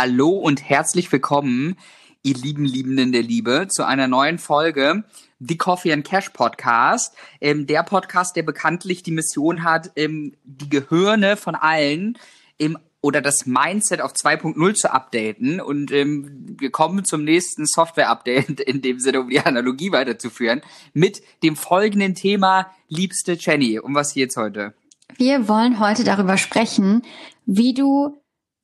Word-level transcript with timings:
Hallo 0.00 0.28
und 0.28 0.62
herzlich 0.62 1.10
willkommen, 1.10 1.74
ihr 2.22 2.36
lieben 2.36 2.64
Liebenden 2.64 3.10
der 3.10 3.24
Liebe, 3.24 3.66
zu 3.68 3.84
einer 3.84 4.06
neuen 4.06 4.38
Folge 4.38 5.02
The 5.40 5.56
Coffee 5.56 5.92
and 5.92 6.06
Cash 6.06 6.28
Podcast. 6.28 7.16
Ähm, 7.40 7.66
der 7.66 7.82
Podcast, 7.82 8.36
der 8.36 8.44
bekanntlich 8.44 9.02
die 9.02 9.10
Mission 9.10 9.64
hat, 9.64 9.90
ähm, 9.96 10.36
die 10.44 10.68
Gehirne 10.68 11.36
von 11.36 11.56
allen 11.56 12.16
im 12.58 12.78
oder 13.00 13.20
das 13.20 13.44
Mindset 13.46 14.00
auf 14.00 14.12
2.0 14.12 14.74
zu 14.74 14.92
updaten. 14.92 15.60
Und 15.60 15.90
ähm, 15.90 16.54
wir 16.60 16.70
kommen 16.70 17.04
zum 17.04 17.24
nächsten 17.24 17.66
Software-Update, 17.66 18.60
in 18.60 18.80
dem 18.80 19.00
Sinne, 19.00 19.22
um 19.22 19.30
die 19.30 19.40
Analogie 19.40 19.90
weiterzuführen, 19.90 20.60
mit 20.94 21.22
dem 21.42 21.56
folgenden 21.56 22.14
Thema, 22.14 22.70
liebste 22.86 23.32
Jenny. 23.32 23.80
Um 23.80 23.96
was 23.96 24.14
geht's 24.14 24.36
heute? 24.36 24.74
Wir 25.16 25.48
wollen 25.48 25.80
heute 25.80 26.04
darüber 26.04 26.36
sprechen, 26.36 27.02
wie 27.46 27.74
du 27.74 28.22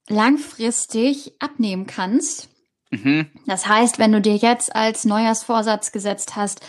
langfristig 0.08 1.32
abnehmen 1.38 1.86
kannst. 1.86 2.48
Mhm. 2.90 3.26
Das 3.46 3.66
heißt, 3.66 3.98
wenn 3.98 4.12
du 4.12 4.20
dir 4.20 4.36
jetzt 4.36 4.74
als 4.74 5.04
Neujahrsvorsatz 5.04 5.92
gesetzt 5.92 6.36
hast, 6.36 6.60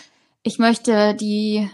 ich 0.44 0.60
möchte 0.60 1.16
die 1.16 1.70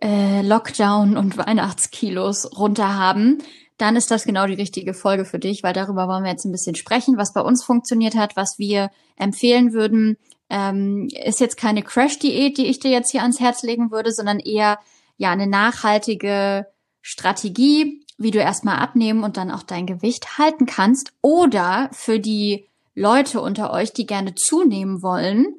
äh, 0.00 0.42
Lockdown- 0.42 1.16
und 1.16 1.36
Weihnachtskilos 1.36 2.58
runterhaben, 2.58 3.42
dann 3.78 3.96
ist 3.96 4.10
das 4.10 4.24
genau 4.24 4.46
die 4.46 4.54
richtige 4.54 4.92
Folge 4.92 5.24
für 5.24 5.38
dich, 5.38 5.62
weil 5.62 5.72
darüber 5.72 6.08
wollen 6.08 6.24
wir 6.24 6.30
jetzt 6.30 6.44
ein 6.44 6.52
bisschen 6.52 6.74
sprechen, 6.74 7.16
was 7.16 7.32
bei 7.32 7.40
uns 7.40 7.62
funktioniert 7.62 8.16
hat, 8.16 8.36
was 8.36 8.58
wir 8.58 8.90
empfehlen 9.16 9.72
würden. 9.72 10.16
Ähm, 10.50 11.08
ist 11.24 11.40
jetzt 11.40 11.56
keine 11.56 11.82
Crash-Diät, 11.82 12.58
die 12.58 12.66
ich 12.66 12.80
dir 12.80 12.90
jetzt 12.90 13.12
hier 13.12 13.22
ans 13.22 13.38
Herz 13.38 13.62
legen 13.62 13.90
würde, 13.90 14.12
sondern 14.12 14.40
eher 14.40 14.78
ja 15.16 15.30
eine 15.30 15.46
nachhaltige 15.46 16.66
Strategie, 17.02 18.04
wie 18.18 18.32
du 18.32 18.40
erstmal 18.40 18.78
abnehmen 18.78 19.22
und 19.22 19.36
dann 19.36 19.50
auch 19.50 19.62
dein 19.62 19.86
Gewicht 19.86 20.38
halten 20.38 20.66
kannst. 20.66 21.12
Oder 21.22 21.88
für 21.92 22.18
die 22.18 22.66
Leute 22.94 23.40
unter 23.40 23.72
euch, 23.72 23.92
die 23.92 24.06
gerne 24.06 24.34
zunehmen 24.34 25.02
wollen, 25.02 25.54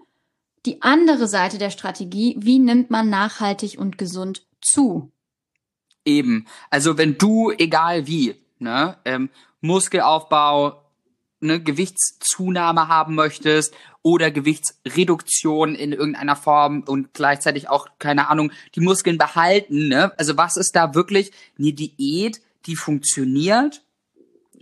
die 0.66 0.82
andere 0.82 1.28
Seite 1.28 1.58
der 1.58 1.70
Strategie, 1.70 2.36
wie 2.38 2.60
nimmt 2.60 2.92
man 2.92 3.10
nachhaltig 3.10 3.80
und 3.80 3.98
gesund 3.98 4.46
zu? 4.62 5.10
Eben. 6.04 6.46
Also 6.70 6.98
wenn 6.98 7.18
du, 7.18 7.52
egal 7.52 8.08
wie, 8.08 8.36
ne, 8.60 8.98
ähm, 9.06 9.30
Muskelaufbau, 9.62 10.82
ne, 11.40 11.62
Gewichtszunahme 11.62 12.90
haben 12.90 13.16
möchtest 13.16 13.74
oder 14.02 14.32
Gewichtsreduktion 14.32 15.76
in 15.76 15.94
irgendeiner 15.94 16.36
Form 16.36 16.84
und 16.86 17.14
gleichzeitig 17.14 17.70
auch, 17.70 17.88
keine 18.00 18.30
Ahnung, 18.30 18.52
die 18.76 18.82
Muskeln 18.82 19.18
behalten, 19.18 19.88
ne? 19.88 20.12
Also 20.18 20.38
was 20.38 20.58
ist 20.58 20.76
da 20.76 20.94
wirklich 20.94 21.32
eine 21.58 21.74
Diät, 21.74 22.42
die 22.66 22.76
funktioniert 22.76 23.86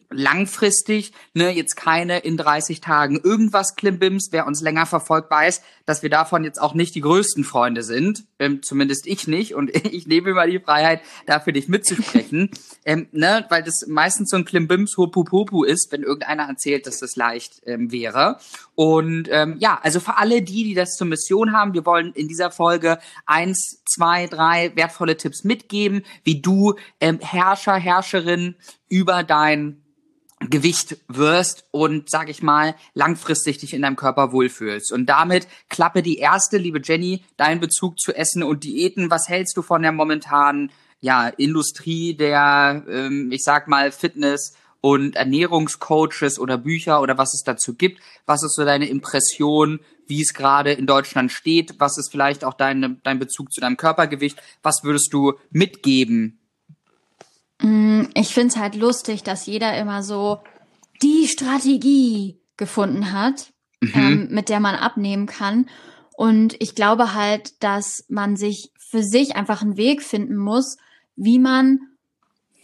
langfristig, 0.09 1.11
ne, 1.33 1.51
jetzt 1.51 1.75
keine 1.75 2.19
in 2.19 2.37
30 2.37 2.81
Tagen 2.81 3.19
irgendwas 3.21 3.75
Klimbims. 3.75 4.29
Wer 4.31 4.47
uns 4.47 4.61
länger 4.61 4.85
verfolgt, 4.85 5.29
weiß, 5.29 5.61
dass 5.85 6.01
wir 6.01 6.09
davon 6.09 6.43
jetzt 6.43 6.61
auch 6.61 6.73
nicht 6.73 6.95
die 6.95 7.01
größten 7.01 7.43
Freunde 7.43 7.83
sind. 7.83 8.25
Ähm, 8.39 8.63
zumindest 8.63 9.05
ich 9.05 9.27
nicht. 9.27 9.53
Und 9.53 9.75
ich 9.85 10.07
nehme 10.07 10.29
immer 10.29 10.47
die 10.47 10.59
Freiheit, 10.59 11.01
dafür 11.25 11.53
dich 11.53 11.67
mitzusprechen. 11.67 12.51
ähm, 12.85 13.07
ne, 13.11 13.45
weil 13.49 13.63
das 13.63 13.85
meistens 13.87 14.29
so 14.29 14.37
ein 14.37 14.45
Klimbims 14.45 14.95
Hopupopu 14.97 15.63
ist, 15.63 15.91
wenn 15.91 16.03
irgendeiner 16.03 16.43
erzählt, 16.43 16.87
dass 16.87 16.99
das 16.99 17.15
leicht 17.15 17.61
ähm, 17.65 17.91
wäre. 17.91 18.37
Und 18.75 19.27
ähm, 19.29 19.57
ja, 19.59 19.79
also 19.83 19.99
für 19.99 20.17
alle 20.17 20.41
die, 20.41 20.63
die 20.63 20.73
das 20.73 20.95
zur 20.95 21.07
Mission 21.07 21.51
haben, 21.51 21.73
wir 21.73 21.85
wollen 21.85 22.13
in 22.13 22.27
dieser 22.27 22.51
Folge 22.51 22.99
eins, 23.25 23.81
zwei, 23.85 24.27
drei 24.27 24.71
wertvolle 24.75 25.17
Tipps 25.17 25.43
mitgeben, 25.43 26.03
wie 26.23 26.41
du 26.41 26.75
ähm, 27.01 27.19
Herrscher, 27.19 27.75
Herrscherin 27.75 28.55
über 28.89 29.23
dein 29.23 29.81
Gewicht 30.39 30.97
wirst 31.07 31.65
und, 31.71 32.09
sag 32.09 32.29
ich 32.29 32.43
mal, 32.43 32.75
langfristig 32.93 33.57
dich 33.57 33.73
in 33.73 33.81
deinem 33.81 33.95
Körper 33.95 34.31
wohlfühlst. 34.31 34.91
Und 34.91 35.07
damit 35.07 35.47
klappe 35.69 36.03
die 36.03 36.17
erste, 36.17 36.57
liebe 36.57 36.79
Jenny, 36.83 37.23
dein 37.37 37.59
Bezug 37.59 37.99
zu 37.99 38.15
Essen 38.15 38.43
und 38.43 38.63
Diäten. 38.63 39.09
Was 39.09 39.27
hältst 39.27 39.57
du 39.57 39.63
von 39.63 39.81
der 39.81 39.91
momentanen 39.91 40.71
ja, 40.99 41.27
Industrie 41.27 42.15
der, 42.15 42.83
ähm, 42.87 43.31
ich 43.31 43.43
sag 43.43 43.67
mal, 43.67 43.91
Fitness- 43.91 44.55
und 44.79 45.15
Ernährungscoaches 45.15 46.39
oder 46.39 46.57
Bücher 46.57 47.01
oder 47.01 47.17
was 47.17 47.33
es 47.33 47.43
dazu 47.43 47.73
gibt? 47.73 47.99
Was 48.27 48.43
ist 48.43 48.55
so 48.55 48.63
deine 48.63 48.87
Impression, 48.87 49.79
wie 50.05 50.21
es 50.21 50.33
gerade 50.33 50.71
in 50.71 50.85
Deutschland 50.85 51.31
steht? 51.31 51.79
Was 51.79 51.97
ist 51.97 52.11
vielleicht 52.11 52.43
auch 52.43 52.53
deine, 52.53 52.97
dein 53.03 53.17
Bezug 53.17 53.51
zu 53.51 53.59
deinem 53.59 53.77
Körpergewicht? 53.77 54.41
Was 54.61 54.83
würdest 54.83 55.11
du 55.11 55.33
mitgeben 55.49 56.36
ich 57.59 58.33
finde 58.33 58.47
es 58.49 58.57
halt 58.57 58.75
lustig, 58.75 59.23
dass 59.23 59.45
jeder 59.45 59.77
immer 59.77 60.03
so 60.03 60.39
die 61.01 61.27
Strategie 61.27 62.39
gefunden 62.55 63.11
hat, 63.11 63.51
mhm. 63.81 63.91
ähm, 63.95 64.27
mit 64.31 64.49
der 64.49 64.59
man 64.59 64.75
abnehmen 64.75 65.25
kann. 65.25 65.67
Und 66.15 66.55
ich 66.59 66.75
glaube 66.75 67.13
halt, 67.13 67.61
dass 67.63 68.05
man 68.09 68.35
sich 68.35 68.71
für 68.77 69.03
sich 69.03 69.35
einfach 69.35 69.61
einen 69.61 69.77
Weg 69.77 70.01
finden 70.01 70.37
muss, 70.37 70.77
wie 71.15 71.39
man 71.39 71.79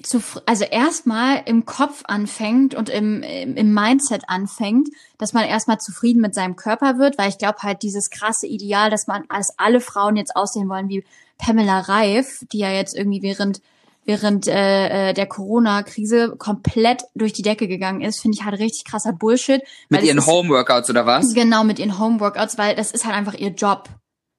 zu, 0.03 0.21
also 0.45 0.65
erstmal 0.65 1.43
im 1.45 1.65
Kopf 1.65 2.03
anfängt 2.05 2.75
und 2.75 2.89
im, 2.89 3.23
im 3.23 3.73
Mindset 3.73 4.23
anfängt, 4.27 4.89
dass 5.17 5.33
man 5.33 5.45
erstmal 5.45 5.79
zufrieden 5.79 6.21
mit 6.21 6.35
seinem 6.35 6.55
Körper 6.55 6.97
wird, 6.97 7.17
weil 7.17 7.29
ich 7.29 7.37
glaube 7.37 7.59
halt 7.61 7.83
dieses 7.83 8.09
krasse 8.09 8.47
Ideal, 8.47 8.89
dass 8.89 9.07
man 9.07 9.23
als 9.29 9.53
alle 9.57 9.79
Frauen 9.79 10.17
jetzt 10.17 10.35
aussehen 10.35 10.69
wollen 10.69 10.89
wie 10.89 11.05
Pamela 11.37 11.79
Reif, 11.79 12.39
die 12.51 12.59
ja 12.59 12.71
jetzt 12.71 12.95
irgendwie 12.95 13.21
während 13.21 13.61
während 14.05 14.47
äh, 14.47 15.09
äh, 15.09 15.13
der 15.13 15.25
Corona-Krise 15.25 16.35
komplett 16.37 17.03
durch 17.15 17.33
die 17.33 17.41
Decke 17.41 17.67
gegangen 17.67 18.01
ist, 18.01 18.21
finde 18.21 18.37
ich 18.37 18.45
halt 18.45 18.59
richtig 18.59 18.85
krasser 18.85 19.13
Bullshit. 19.13 19.61
Mit 19.89 20.03
ihren 20.03 20.25
Homeworkouts 20.25 20.89
oder 20.89 21.05
was? 21.05 21.33
Genau, 21.33 21.63
mit 21.63 21.79
ihren 21.79 21.99
Homeworkouts, 21.99 22.57
weil 22.57 22.75
das 22.75 22.91
ist 22.91 23.05
halt 23.05 23.15
einfach 23.15 23.33
ihr 23.33 23.49
Job. 23.49 23.89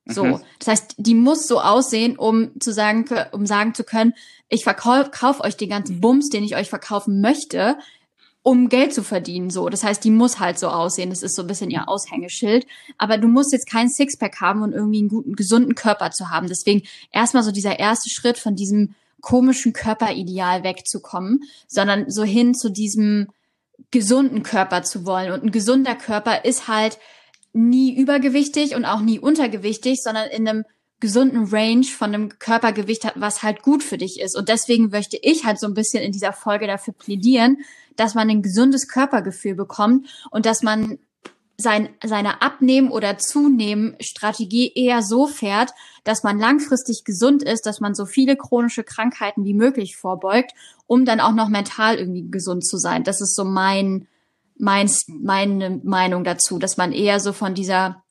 So, 0.06 0.24
mhm. 0.24 0.40
das 0.58 0.68
heißt, 0.68 0.94
die 0.98 1.14
muss 1.14 1.46
so 1.46 1.60
aussehen, 1.60 2.18
um 2.18 2.50
zu 2.60 2.72
sagen, 2.72 3.06
um 3.32 3.46
sagen 3.46 3.74
zu 3.74 3.84
können, 3.84 4.12
ich 4.50 4.62
verkaufe 4.62 5.10
kauf 5.10 5.40
euch 5.40 5.56
den 5.56 5.70
ganzen 5.70 6.00
Bums, 6.00 6.28
den 6.28 6.44
ich 6.44 6.56
euch 6.56 6.68
verkaufen 6.68 7.22
möchte, 7.22 7.78
um 8.42 8.68
Geld 8.68 8.92
zu 8.92 9.02
verdienen. 9.02 9.48
So, 9.48 9.70
das 9.70 9.82
heißt, 9.82 10.04
die 10.04 10.10
muss 10.10 10.38
halt 10.38 10.58
so 10.58 10.68
aussehen. 10.68 11.08
Das 11.08 11.22
ist 11.22 11.34
so 11.34 11.40
ein 11.42 11.48
bisschen 11.48 11.70
ihr 11.70 11.88
Aushängeschild. 11.88 12.66
Aber 12.98 13.16
du 13.16 13.26
musst 13.26 13.52
jetzt 13.52 13.70
keinen 13.70 13.88
Sixpack 13.88 14.42
haben 14.42 14.62
und 14.62 14.74
irgendwie 14.74 14.98
einen 14.98 15.08
guten, 15.08 15.34
gesunden 15.34 15.74
Körper 15.74 16.10
zu 16.10 16.28
haben. 16.28 16.48
Deswegen 16.48 16.82
erstmal 17.10 17.42
so 17.42 17.50
dieser 17.50 17.78
erste 17.78 18.10
Schritt 18.10 18.36
von 18.36 18.54
diesem 18.54 18.94
komischen 19.24 19.72
Körperideal 19.72 20.64
wegzukommen, 20.64 21.44
sondern 21.66 22.10
so 22.10 22.24
hin 22.24 22.54
zu 22.54 22.68
diesem 22.68 23.28
gesunden 23.90 24.42
Körper 24.42 24.82
zu 24.82 25.06
wollen. 25.06 25.32
Und 25.32 25.44
ein 25.44 25.50
gesunder 25.50 25.94
Körper 25.94 26.44
ist 26.44 26.68
halt 26.68 26.98
nie 27.54 27.96
übergewichtig 27.96 28.74
und 28.74 28.84
auch 28.84 29.00
nie 29.00 29.18
untergewichtig, 29.18 30.02
sondern 30.02 30.28
in 30.28 30.46
einem 30.46 30.64
gesunden 31.00 31.44
Range 31.44 31.84
von 31.84 32.14
einem 32.14 32.38
Körpergewicht 32.38 33.04
hat, 33.04 33.14
was 33.16 33.42
halt 33.42 33.62
gut 33.62 33.82
für 33.82 33.96
dich 33.96 34.20
ist. 34.20 34.36
Und 34.36 34.50
deswegen 34.50 34.90
möchte 34.90 35.18
ich 35.20 35.44
halt 35.44 35.58
so 35.58 35.66
ein 35.66 35.74
bisschen 35.74 36.02
in 36.02 36.12
dieser 36.12 36.34
Folge 36.34 36.66
dafür 36.66 36.92
plädieren, 36.92 37.58
dass 37.96 38.14
man 38.14 38.28
ein 38.28 38.42
gesundes 38.42 38.88
Körpergefühl 38.88 39.54
bekommt 39.54 40.06
und 40.30 40.44
dass 40.44 40.62
man 40.62 40.98
sein, 41.56 41.90
seine 42.04 42.42
Abnehmen- 42.42 42.90
oder 42.90 43.18
Zunehmen-Strategie 43.18 44.72
eher 44.74 45.02
so 45.02 45.26
fährt, 45.26 45.70
dass 46.02 46.22
man 46.22 46.38
langfristig 46.38 47.04
gesund 47.04 47.42
ist, 47.42 47.66
dass 47.66 47.80
man 47.80 47.94
so 47.94 48.06
viele 48.06 48.36
chronische 48.36 48.84
Krankheiten 48.84 49.44
wie 49.44 49.54
möglich 49.54 49.96
vorbeugt, 49.96 50.52
um 50.86 51.04
dann 51.04 51.20
auch 51.20 51.32
noch 51.32 51.48
mental 51.48 51.96
irgendwie 51.96 52.28
gesund 52.30 52.66
zu 52.66 52.76
sein. 52.76 53.04
Das 53.04 53.20
ist 53.20 53.36
so 53.36 53.44
mein, 53.44 54.08
mein, 54.58 54.90
meine 55.06 55.80
Meinung 55.84 56.24
dazu, 56.24 56.58
dass 56.58 56.76
man 56.76 56.92
eher 56.92 57.20
so 57.20 57.32
von 57.32 57.54
dieser 57.54 58.02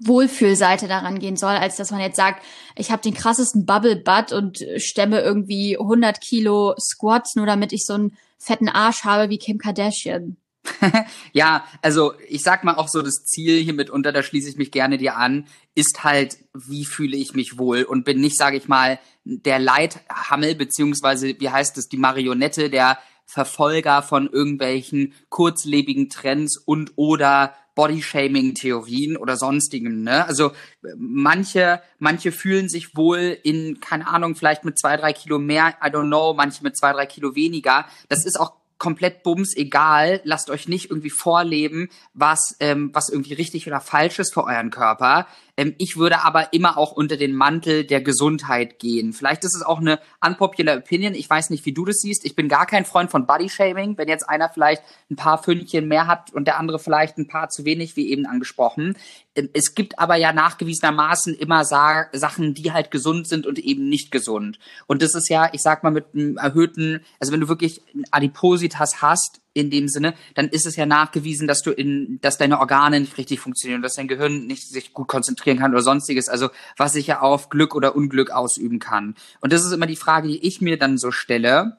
Wohlfühlseite 0.00 0.88
daran 0.88 1.18
gehen 1.18 1.36
soll, 1.36 1.54
als 1.56 1.76
dass 1.76 1.90
man 1.90 2.00
jetzt 2.00 2.16
sagt, 2.16 2.42
ich 2.76 2.90
habe 2.90 3.02
den 3.02 3.14
krassesten 3.14 3.66
Bubble 3.66 3.96
Butt 3.96 4.32
und 4.32 4.64
stemme 4.76 5.20
irgendwie 5.20 5.78
100 5.78 6.20
Kilo 6.20 6.74
Squats, 6.78 7.36
nur 7.36 7.46
damit 7.46 7.72
ich 7.72 7.84
so 7.84 7.94
einen 7.94 8.16
fetten 8.38 8.68
Arsch 8.68 9.04
habe 9.04 9.28
wie 9.30 9.38
Kim 9.38 9.58
Kardashian. 9.58 10.36
ja, 11.32 11.64
also 11.82 12.14
ich 12.28 12.42
sag 12.42 12.64
mal 12.64 12.74
auch 12.74 12.88
so, 12.88 13.02
das 13.02 13.24
Ziel 13.24 13.62
hier 13.62 13.74
mitunter, 13.74 14.12
da 14.12 14.22
schließe 14.22 14.48
ich 14.48 14.56
mich 14.56 14.70
gerne 14.70 14.98
dir 14.98 15.16
an, 15.16 15.46
ist 15.74 16.04
halt, 16.04 16.38
wie 16.54 16.84
fühle 16.84 17.16
ich 17.16 17.34
mich 17.34 17.58
wohl 17.58 17.82
und 17.82 18.04
bin 18.04 18.20
nicht, 18.20 18.36
sage 18.36 18.56
ich 18.56 18.68
mal, 18.68 18.98
der 19.24 19.58
Leithammel, 19.58 20.54
beziehungsweise, 20.54 21.38
wie 21.38 21.50
heißt 21.50 21.76
es, 21.78 21.88
die 21.88 21.96
Marionette, 21.96 22.70
der 22.70 22.98
Verfolger 23.26 24.02
von 24.02 24.28
irgendwelchen 24.28 25.14
kurzlebigen 25.30 26.10
Trends 26.10 26.58
und 26.58 26.92
oder 26.96 27.54
Bodyshaming-Theorien 27.74 29.16
oder 29.16 29.36
sonstigem. 29.36 30.02
Ne? 30.02 30.26
Also 30.26 30.52
manche, 30.96 31.80
manche 31.98 32.32
fühlen 32.32 32.68
sich 32.68 32.96
wohl 32.96 33.36
in, 33.42 33.80
keine 33.80 34.06
Ahnung, 34.06 34.36
vielleicht 34.36 34.64
mit 34.64 34.78
zwei, 34.78 34.96
drei 34.96 35.12
Kilo 35.12 35.38
mehr, 35.38 35.74
I 35.82 35.88
don't 35.88 36.06
know, 36.06 36.34
manche 36.34 36.62
mit 36.62 36.76
zwei, 36.76 36.92
drei 36.92 37.06
Kilo 37.06 37.34
weniger. 37.34 37.86
Das 38.08 38.24
ist 38.24 38.38
auch 38.38 38.52
komplett 38.84 39.22
bums 39.22 39.56
egal. 39.56 40.20
Lasst 40.24 40.50
euch 40.50 40.68
nicht 40.68 40.90
irgendwie 40.90 41.08
vorleben, 41.08 41.88
was, 42.12 42.54
ähm, 42.60 42.90
was 42.92 43.08
irgendwie 43.08 43.32
richtig 43.32 43.66
oder 43.66 43.80
falsch 43.80 44.18
ist 44.18 44.34
für 44.34 44.44
euren 44.44 44.68
Körper. 44.68 45.26
Ähm, 45.56 45.74
ich 45.78 45.96
würde 45.96 46.22
aber 46.22 46.52
immer 46.52 46.76
auch 46.76 46.92
unter 46.92 47.16
den 47.16 47.34
Mantel 47.34 47.84
der 47.84 48.02
Gesundheit 48.02 48.78
gehen. 48.78 49.14
Vielleicht 49.14 49.42
ist 49.44 49.56
es 49.56 49.62
auch 49.62 49.80
eine 49.80 50.00
unpopular 50.22 50.76
Opinion. 50.76 51.14
Ich 51.14 51.30
weiß 51.30 51.48
nicht, 51.48 51.64
wie 51.64 51.72
du 51.72 51.86
das 51.86 51.96
siehst. 51.96 52.26
Ich 52.26 52.36
bin 52.36 52.46
gar 52.50 52.66
kein 52.66 52.84
Freund 52.84 53.10
von 53.10 53.24
Bodyshaming. 53.24 53.96
Wenn 53.96 54.08
jetzt 54.08 54.28
einer 54.28 54.50
vielleicht 54.50 54.82
ein 55.10 55.16
paar 55.16 55.42
Fündchen 55.42 55.88
mehr 55.88 56.06
hat 56.06 56.34
und 56.34 56.44
der 56.44 56.58
andere 56.58 56.78
vielleicht 56.78 57.16
ein 57.16 57.26
paar 57.26 57.48
zu 57.48 57.64
wenig, 57.64 57.96
wie 57.96 58.10
eben 58.10 58.26
angesprochen. 58.26 58.98
Ähm, 59.34 59.50
es 59.52 59.74
gibt 59.74 59.98
aber 59.98 60.16
ja 60.16 60.32
nachgewiesenermaßen 60.32 61.34
immer 61.34 61.64
Sa 61.64 62.06
Sachen, 62.12 62.54
die 62.54 62.72
halt 62.72 62.90
gesund 62.90 63.28
sind 63.28 63.46
und 63.46 63.58
eben 63.58 63.88
nicht 63.88 64.10
gesund. 64.10 64.58
Und 64.86 65.02
das 65.02 65.14
ist 65.14 65.28
ja, 65.28 65.50
ich 65.52 65.62
sag 65.62 65.82
mal, 65.82 65.90
mit 65.90 66.06
einem 66.14 66.36
erhöhten, 66.36 67.00
also 67.20 67.32
wenn 67.32 67.40
du 67.40 67.48
wirklich 67.48 67.82
Adipositas 68.10 69.02
hast, 69.02 69.40
in 69.54 69.70
dem 69.70 69.88
Sinne, 69.88 70.14
dann 70.34 70.48
ist 70.48 70.66
es 70.66 70.76
ja 70.76 70.84
nachgewiesen, 70.84 71.46
dass 71.46 71.62
du 71.62 71.70
in, 71.70 72.18
dass 72.20 72.38
deine 72.38 72.58
Organe 72.58 72.98
nicht 72.98 73.16
richtig 73.16 73.38
funktionieren, 73.38 73.82
dass 73.82 73.94
dein 73.94 74.08
Gehirn 74.08 74.46
nicht 74.46 74.68
sich 74.68 74.92
gut 74.92 75.06
konzentrieren 75.06 75.60
kann 75.60 75.72
oder 75.72 75.82
sonstiges, 75.82 76.28
also 76.28 76.50
was 76.76 76.92
sich 76.92 77.06
ja 77.06 77.20
auf 77.20 77.48
Glück 77.48 77.74
oder 77.76 77.94
Unglück 77.94 78.30
ausüben 78.30 78.80
kann. 78.80 79.14
Und 79.40 79.52
das 79.52 79.64
ist 79.64 79.72
immer 79.72 79.86
die 79.86 79.96
Frage, 79.96 80.26
die 80.28 80.44
ich 80.44 80.60
mir 80.60 80.76
dann 80.76 80.98
so 80.98 81.12
stelle. 81.12 81.78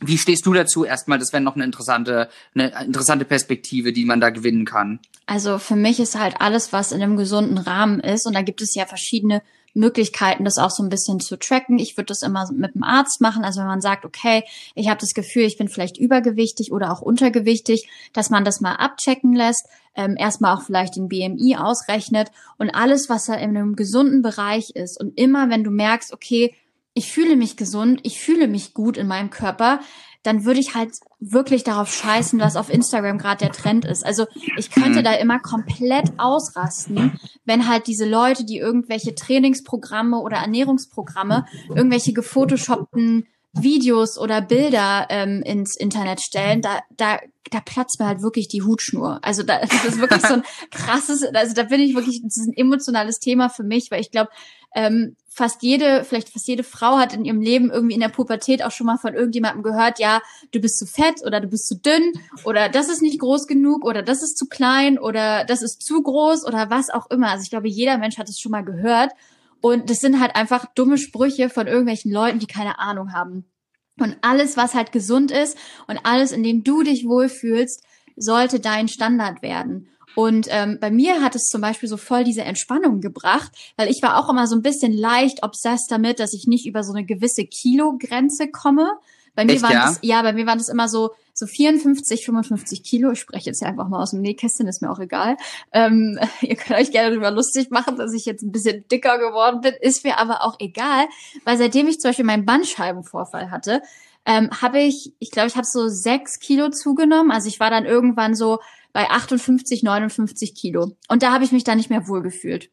Wie 0.00 0.18
stehst 0.18 0.46
du 0.46 0.52
dazu 0.52 0.84
erstmal? 0.84 1.18
Das 1.18 1.32
wäre 1.32 1.42
noch 1.42 1.56
eine 1.56 1.64
interessante, 1.64 2.28
eine 2.54 2.84
interessante 2.84 3.24
Perspektive, 3.24 3.92
die 3.92 4.04
man 4.04 4.20
da 4.20 4.30
gewinnen 4.30 4.64
kann. 4.64 5.00
Also 5.26 5.58
für 5.58 5.76
mich 5.76 6.00
ist 6.00 6.18
halt 6.18 6.40
alles, 6.40 6.72
was 6.72 6.92
in 6.92 7.02
einem 7.02 7.16
gesunden 7.16 7.58
Rahmen 7.58 8.00
ist, 8.00 8.26
und 8.26 8.34
da 8.34 8.42
gibt 8.42 8.62
es 8.62 8.74
ja 8.74 8.86
verschiedene 8.86 9.42
Möglichkeiten, 9.74 10.44
das 10.44 10.58
auch 10.58 10.70
so 10.70 10.82
ein 10.82 10.88
bisschen 10.88 11.20
zu 11.20 11.38
tracken. 11.38 11.78
Ich 11.78 11.96
würde 11.96 12.06
das 12.06 12.22
immer 12.22 12.50
mit 12.52 12.74
dem 12.74 12.82
Arzt 12.82 13.20
machen. 13.20 13.44
Also 13.44 13.60
wenn 13.60 13.66
man 13.66 13.80
sagt, 13.80 14.04
okay, 14.04 14.44
ich 14.74 14.88
habe 14.88 15.00
das 15.00 15.14
Gefühl, 15.14 15.44
ich 15.44 15.56
bin 15.56 15.68
vielleicht 15.68 15.98
übergewichtig 15.98 16.72
oder 16.72 16.92
auch 16.92 17.00
untergewichtig, 17.00 17.88
dass 18.12 18.30
man 18.30 18.44
das 18.44 18.60
mal 18.60 18.74
abchecken 18.74 19.34
lässt, 19.34 19.66
ähm, 19.94 20.16
erstmal 20.18 20.56
auch 20.56 20.62
vielleicht 20.62 20.96
den 20.96 21.08
BMI 21.08 21.56
ausrechnet 21.56 22.30
und 22.56 22.70
alles, 22.70 23.08
was 23.08 23.26
da 23.26 23.34
in 23.34 23.56
einem 23.56 23.76
gesunden 23.76 24.22
Bereich 24.22 24.70
ist. 24.70 24.98
Und 25.00 25.18
immer, 25.18 25.50
wenn 25.50 25.64
du 25.64 25.70
merkst, 25.70 26.12
okay, 26.12 26.54
ich 26.94 27.12
fühle 27.12 27.36
mich 27.36 27.56
gesund, 27.56 28.00
ich 28.02 28.20
fühle 28.20 28.48
mich 28.48 28.74
gut 28.74 28.96
in 28.96 29.06
meinem 29.06 29.30
Körper, 29.30 29.80
dann 30.22 30.44
würde 30.44 30.60
ich 30.60 30.74
halt 30.74 30.90
wirklich 31.20 31.64
darauf 31.64 31.92
scheißen, 31.92 32.40
was 32.40 32.56
auf 32.56 32.70
Instagram 32.70 33.18
gerade 33.18 33.44
der 33.44 33.52
Trend 33.52 33.84
ist. 33.84 34.04
Also 34.04 34.26
ich 34.56 34.70
könnte 34.70 35.00
mhm. 35.00 35.04
da 35.04 35.12
immer 35.14 35.38
komplett 35.38 36.12
ausrasten, 36.18 37.18
wenn 37.44 37.68
halt 37.68 37.86
diese 37.86 38.08
Leute, 38.08 38.44
die 38.44 38.58
irgendwelche 38.58 39.14
Trainingsprogramme 39.14 40.18
oder 40.18 40.38
Ernährungsprogramme, 40.38 41.46
irgendwelche 41.74 42.12
gefotoshoppten 42.12 43.26
Videos 43.62 44.18
oder 44.18 44.40
Bilder 44.40 45.06
ähm, 45.10 45.42
ins 45.42 45.76
Internet 45.76 46.20
stellen, 46.20 46.62
da, 46.62 46.80
da, 46.96 47.18
da 47.50 47.60
platzt 47.60 48.00
mir 48.00 48.06
halt 48.06 48.22
wirklich 48.22 48.48
die 48.48 48.62
Hutschnur. 48.62 49.18
Also 49.22 49.42
da, 49.42 49.60
das 49.60 49.84
ist 49.84 50.00
wirklich 50.00 50.22
so 50.22 50.34
ein 50.34 50.42
krasses, 50.70 51.22
also 51.22 51.54
da 51.54 51.64
bin 51.64 51.80
ich 51.80 51.94
wirklich, 51.94 52.22
das 52.22 52.36
ist 52.36 52.48
ein 52.48 52.56
emotionales 52.56 53.18
Thema 53.18 53.48
für 53.48 53.62
mich, 53.62 53.90
weil 53.90 54.00
ich 54.00 54.10
glaube, 54.10 54.30
ähm, 54.74 55.16
fast 55.38 55.62
jede, 55.62 56.04
vielleicht 56.04 56.30
fast 56.30 56.48
jede 56.48 56.64
Frau 56.64 56.98
hat 56.98 57.14
in 57.14 57.24
ihrem 57.24 57.40
Leben 57.40 57.70
irgendwie 57.70 57.94
in 57.94 58.00
der 58.00 58.08
Pubertät 58.08 58.62
auch 58.62 58.72
schon 58.72 58.86
mal 58.86 58.98
von 58.98 59.14
irgendjemandem 59.14 59.62
gehört, 59.62 59.98
ja, 60.00 60.20
du 60.50 60.60
bist 60.60 60.78
zu 60.78 60.86
fett 60.86 61.24
oder 61.24 61.40
du 61.40 61.46
bist 61.46 61.68
zu 61.68 61.76
dünn 61.76 62.12
oder 62.44 62.68
das 62.68 62.88
ist 62.88 63.02
nicht 63.02 63.20
groß 63.20 63.46
genug 63.46 63.84
oder 63.84 64.02
das 64.02 64.22
ist 64.22 64.36
zu 64.36 64.46
klein 64.46 64.98
oder 64.98 65.44
das 65.44 65.62
ist 65.62 65.82
zu 65.82 66.02
groß 66.02 66.44
oder 66.44 66.70
was 66.70 66.90
auch 66.90 67.08
immer. 67.10 67.30
Also 67.30 67.44
ich 67.44 67.50
glaube, 67.50 67.68
jeder 67.68 67.98
Mensch 67.98 68.18
hat 68.18 68.28
es 68.28 68.40
schon 68.40 68.52
mal 68.52 68.64
gehört. 68.64 69.12
Und 69.60 69.90
das 69.90 69.98
sind 69.98 70.20
halt 70.20 70.36
einfach 70.36 70.66
dumme 70.74 70.98
Sprüche 70.98 71.50
von 71.50 71.66
irgendwelchen 71.66 72.12
Leuten, 72.12 72.38
die 72.38 72.46
keine 72.46 72.78
Ahnung 72.78 73.12
haben. 73.12 73.50
Und 73.98 74.16
alles, 74.22 74.56
was 74.56 74.74
halt 74.74 74.92
gesund 74.92 75.30
ist 75.30 75.56
und 75.88 75.98
alles, 76.04 76.32
in 76.32 76.42
dem 76.42 76.62
du 76.62 76.82
dich 76.82 77.06
wohlfühlst, 77.06 77.82
sollte 78.16 78.60
dein 78.60 78.88
Standard 78.88 79.42
werden. 79.42 79.88
Und 80.14 80.48
ähm, 80.50 80.78
bei 80.80 80.90
mir 80.90 81.22
hat 81.22 81.36
es 81.36 81.44
zum 81.44 81.60
Beispiel 81.60 81.88
so 81.88 81.96
voll 81.96 82.24
diese 82.24 82.42
Entspannung 82.42 83.00
gebracht, 83.00 83.52
weil 83.76 83.88
ich 83.88 84.02
war 84.02 84.18
auch 84.18 84.28
immer 84.28 84.46
so 84.46 84.56
ein 84.56 84.62
bisschen 84.62 84.92
leicht 84.92 85.42
obsessed 85.42 85.90
damit, 85.90 86.18
dass 86.18 86.32
ich 86.32 86.46
nicht 86.46 86.66
über 86.66 86.82
so 86.82 86.92
eine 86.92 87.04
gewisse 87.04 87.44
Kilogrenze 87.44 88.48
komme. 88.48 88.98
Bei 89.34 89.44
mir 89.44 89.52
Echt, 89.52 89.62
waren 89.62 89.72
ja? 89.72 89.86
das, 89.86 89.98
ja, 90.02 90.22
bei 90.22 90.32
mir 90.32 90.46
waren 90.46 90.58
das 90.58 90.68
immer 90.68 90.88
so, 90.88 91.10
so 91.32 91.46
54, 91.46 92.24
55 92.24 92.82
Kilo. 92.82 93.12
Ich 93.12 93.20
spreche 93.20 93.46
jetzt 93.46 93.60
hier 93.60 93.68
einfach 93.68 93.88
mal 93.88 94.02
aus 94.02 94.10
dem 94.10 94.20
Nähkästchen, 94.20 94.66
ist 94.66 94.82
mir 94.82 94.90
auch 94.90 94.98
egal. 94.98 95.36
Ähm, 95.72 96.18
ihr 96.40 96.56
könnt 96.56 96.78
euch 96.80 96.90
gerne 96.90 97.10
darüber 97.10 97.30
lustig 97.30 97.70
machen, 97.70 97.96
dass 97.96 98.12
ich 98.12 98.24
jetzt 98.24 98.42
ein 98.42 98.52
bisschen 98.52 98.86
dicker 98.88 99.18
geworden 99.18 99.60
bin, 99.60 99.74
ist 99.80 100.04
mir 100.04 100.18
aber 100.18 100.42
auch 100.42 100.56
egal, 100.58 101.06
weil 101.44 101.56
seitdem 101.58 101.86
ich 101.86 102.00
zum 102.00 102.10
Beispiel 102.10 102.24
meinen 102.24 102.44
Bandscheibenvorfall 102.44 103.50
hatte, 103.50 103.82
ähm, 104.26 104.50
habe 104.60 104.80
ich, 104.80 105.14
ich 105.20 105.30
glaube, 105.30 105.48
ich 105.48 105.56
habe 105.56 105.66
so 105.66 105.88
sechs 105.88 106.38
Kilo 106.38 106.68
zugenommen. 106.70 107.30
Also 107.30 107.48
ich 107.48 107.60
war 107.60 107.70
dann 107.70 107.86
irgendwann 107.86 108.34
so 108.34 108.58
bei 108.92 109.08
58, 109.08 109.82
59 109.82 110.54
Kilo. 110.54 110.92
Und 111.08 111.22
da 111.22 111.32
habe 111.32 111.44
ich 111.44 111.52
mich 111.52 111.64
dann 111.64 111.78
nicht 111.78 111.88
mehr 111.90 112.08
wohlgefühlt. 112.08 112.70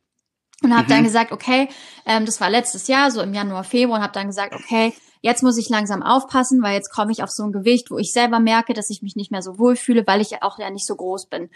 Und 0.64 0.74
habe 0.74 0.86
Mhm. 0.86 0.90
dann 0.90 1.04
gesagt, 1.04 1.32
okay, 1.32 1.70
ähm, 2.06 2.26
das 2.26 2.42
war 2.42 2.50
letztes 2.50 2.88
Jahr, 2.88 3.12
so 3.12 3.22
im 3.22 3.34
Januar, 3.34 3.64
Februar, 3.64 3.98
und 4.00 4.04
habe 4.04 4.14
dann 4.14 4.28
gesagt, 4.28 4.54
okay, 4.56 4.94
jetzt 5.26 5.42
muss 5.42 5.58
ich 5.58 5.70
langsam 5.70 6.04
aufpassen, 6.04 6.62
weil 6.62 6.76
jetzt 6.76 6.92
komme 6.92 7.12
ich 7.12 7.24
auf 7.24 7.32
so 7.32 7.42
ein 7.42 7.52
Gewicht, 7.52 7.90
wo 7.90 7.98
ich 7.98 8.14
selber 8.14 8.40
merke, 8.40 8.76
dass 8.76 8.92
ich 8.92 9.02
mich 9.02 9.16
nicht 9.16 9.32
mehr 9.32 9.42
so 9.42 9.58
wohlfühle, 9.58 10.06
weil 10.06 10.22
ich 10.22 10.44
auch 10.44 10.60
ja 10.60 10.70
nicht 10.70 10.86
so 10.86 10.96
groß 10.96 11.26
bin. 11.26 11.50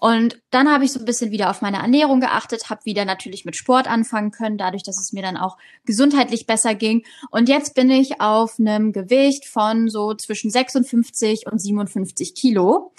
Und 0.00 0.42
dann 0.50 0.68
habe 0.68 0.84
ich 0.84 0.90
so 0.90 0.98
ein 0.98 1.04
bisschen 1.04 1.30
wieder 1.30 1.48
auf 1.48 1.62
meine 1.62 1.76
Ernährung 1.76 2.18
geachtet, 2.18 2.70
habe 2.70 2.84
wieder 2.84 3.04
natürlich 3.04 3.44
mit 3.44 3.54
Sport 3.54 3.86
anfangen 3.86 4.32
können, 4.32 4.58
dadurch, 4.58 4.82
dass 4.82 5.00
es 5.00 5.12
mir 5.12 5.22
dann 5.22 5.36
auch 5.36 5.58
gesundheitlich 5.86 6.46
besser 6.46 6.74
ging. 6.74 7.04
Und 7.30 7.48
jetzt 7.48 7.76
bin 7.76 7.88
ich 7.88 8.20
auf 8.20 8.58
einem 8.58 8.92
Gewicht 8.92 9.46
von 9.46 9.88
so 9.88 10.12
zwischen 10.14 10.50
56 10.50 11.46
und 11.46 11.60
57 11.60 12.34
Kilo. 12.34 12.92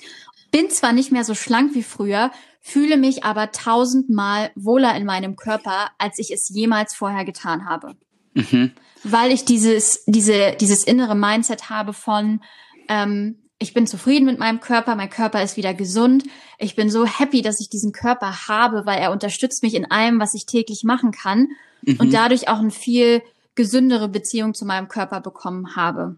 Bin 0.49 0.69
zwar 0.69 0.93
nicht 0.93 1.11
mehr 1.11 1.25
so 1.25 1.35
schlank 1.35 1.75
wie 1.75 1.83
früher, 1.83 2.31
fühle 2.61 2.95
mich 2.95 3.25
aber 3.25 3.51
tausendmal 3.51 4.51
wohler 4.55 4.95
in 4.95 5.05
meinem 5.05 5.35
Körper, 5.35 5.89
als 5.97 6.19
ich 6.19 6.31
es 6.31 6.47
jemals 6.47 6.95
vorher 6.95 7.25
getan 7.25 7.65
habe 7.65 7.97
Mhm. 8.35 8.71
weil 9.03 9.31
ich 9.31 9.45
dieses, 9.45 10.03
diese, 10.05 10.55
dieses 10.59 10.83
innere 10.83 11.15
Mindset 11.15 11.69
habe 11.69 11.93
von, 11.93 12.41
ähm, 12.89 13.39
ich 13.57 13.73
bin 13.73 13.87
zufrieden 13.87 14.25
mit 14.25 14.37
meinem 14.37 14.59
Körper, 14.59 14.95
mein 14.95 15.09
Körper 15.09 15.41
ist 15.41 15.57
wieder 15.57 15.73
gesund. 15.73 16.23
Ich 16.59 16.75
bin 16.75 16.89
so 16.89 17.05
happy, 17.05 17.41
dass 17.41 17.61
ich 17.61 17.69
diesen 17.69 17.93
Körper 17.93 18.47
habe, 18.47 18.85
weil 18.85 18.99
er 18.99 19.11
unterstützt 19.11 19.63
mich 19.63 19.73
in 19.75 19.89
allem, 19.89 20.19
was 20.19 20.33
ich 20.33 20.45
täglich 20.45 20.83
machen 20.83 21.11
kann 21.11 21.47
Mhm. 21.83 21.97
und 21.99 22.13
dadurch 22.13 22.47
auch 22.49 22.59
eine 22.59 22.71
viel 22.71 23.21
gesündere 23.55 24.09
Beziehung 24.09 24.53
zu 24.53 24.65
meinem 24.65 24.87
Körper 24.87 25.21
bekommen 25.21 25.75
habe. 25.75 26.17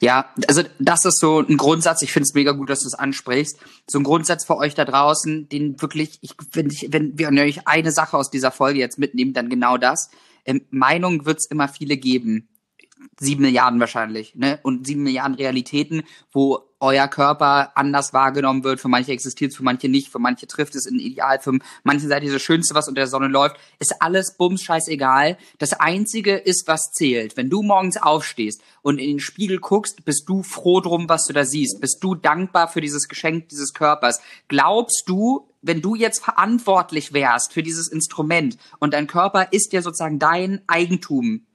Ja, 0.00 0.28
also 0.46 0.62
das 0.78 1.04
ist 1.04 1.18
so 1.18 1.40
ein 1.40 1.56
Grundsatz. 1.56 2.02
Ich 2.02 2.12
finde 2.12 2.24
es 2.24 2.34
mega 2.34 2.52
gut, 2.52 2.68
dass 2.68 2.80
du 2.80 2.86
es 2.86 2.94
ansprichst. 2.94 3.58
So 3.88 3.98
ein 3.98 4.04
Grundsatz 4.04 4.44
für 4.44 4.56
euch 4.58 4.74
da 4.74 4.84
draußen, 4.84 5.48
den 5.48 5.80
wirklich, 5.80 6.18
ich, 6.20 6.32
wenn, 6.52 6.68
ich, 6.68 6.88
wenn 6.90 7.18
wir 7.18 7.28
euch 7.30 7.66
eine 7.66 7.90
Sache 7.92 8.16
aus 8.16 8.30
dieser 8.30 8.50
Folge 8.50 8.78
jetzt 8.78 8.98
mitnehmen, 8.98 9.32
dann 9.32 9.48
genau 9.48 9.78
das. 9.78 10.10
Ähm, 10.44 10.62
Meinung 10.70 11.26
wird 11.26 11.38
es 11.38 11.46
immer 11.46 11.68
viele 11.68 11.96
geben. 11.96 12.48
Sieben 13.20 13.42
Milliarden 13.42 13.80
wahrscheinlich, 13.80 14.34
ne? 14.34 14.58
Und 14.62 14.86
sieben 14.86 15.02
Milliarden 15.02 15.34
Realitäten, 15.34 16.04
wo 16.32 16.74
euer 16.84 17.08
Körper 17.08 17.72
anders 17.76 18.12
wahrgenommen 18.12 18.62
wird. 18.62 18.80
Für 18.80 18.88
manche 18.88 19.12
existiert 19.12 19.50
es, 19.50 19.56
für 19.56 19.62
manche 19.62 19.88
nicht. 19.88 20.08
Für 20.10 20.18
manche 20.18 20.46
trifft 20.46 20.74
es 20.74 20.86
in 20.86 20.98
Ideal. 20.98 21.40
Für 21.40 21.58
manche 21.82 22.06
seid 22.06 22.22
ihr 22.24 22.32
das 22.32 22.42
Schönste, 22.42 22.74
was 22.74 22.88
unter 22.88 23.00
der 23.00 23.06
Sonne 23.06 23.28
läuft. 23.28 23.56
Ist 23.78 23.94
alles 24.00 24.36
bums 24.36 24.62
scheißegal. 24.62 25.38
Das 25.58 25.72
Einzige 25.72 26.36
ist, 26.36 26.66
was 26.66 26.92
zählt. 26.92 27.36
Wenn 27.36 27.50
du 27.50 27.62
morgens 27.62 27.96
aufstehst 27.96 28.62
und 28.82 28.98
in 28.98 29.08
den 29.08 29.20
Spiegel 29.20 29.58
guckst, 29.58 30.04
bist 30.04 30.28
du 30.28 30.42
froh 30.42 30.80
drum, 30.80 31.08
was 31.08 31.24
du 31.26 31.32
da 31.32 31.44
siehst. 31.44 31.80
Bist 31.80 31.98
du 32.02 32.14
dankbar 32.14 32.68
für 32.68 32.80
dieses 32.80 33.08
Geschenk 33.08 33.48
dieses 33.48 33.72
Körpers. 33.72 34.20
Glaubst 34.48 35.04
du, 35.06 35.48
wenn 35.64 35.80
du 35.80 35.94
jetzt 35.94 36.22
verantwortlich 36.22 37.12
wärst 37.12 37.52
für 37.52 37.62
dieses 37.62 37.88
Instrument 37.88 38.58
und 38.78 38.92
dein 38.92 39.06
Körper 39.06 39.48
ist 39.50 39.72
ja 39.72 39.80
sozusagen 39.82 40.18
dein 40.18 40.60
Eigentum, 40.66 41.46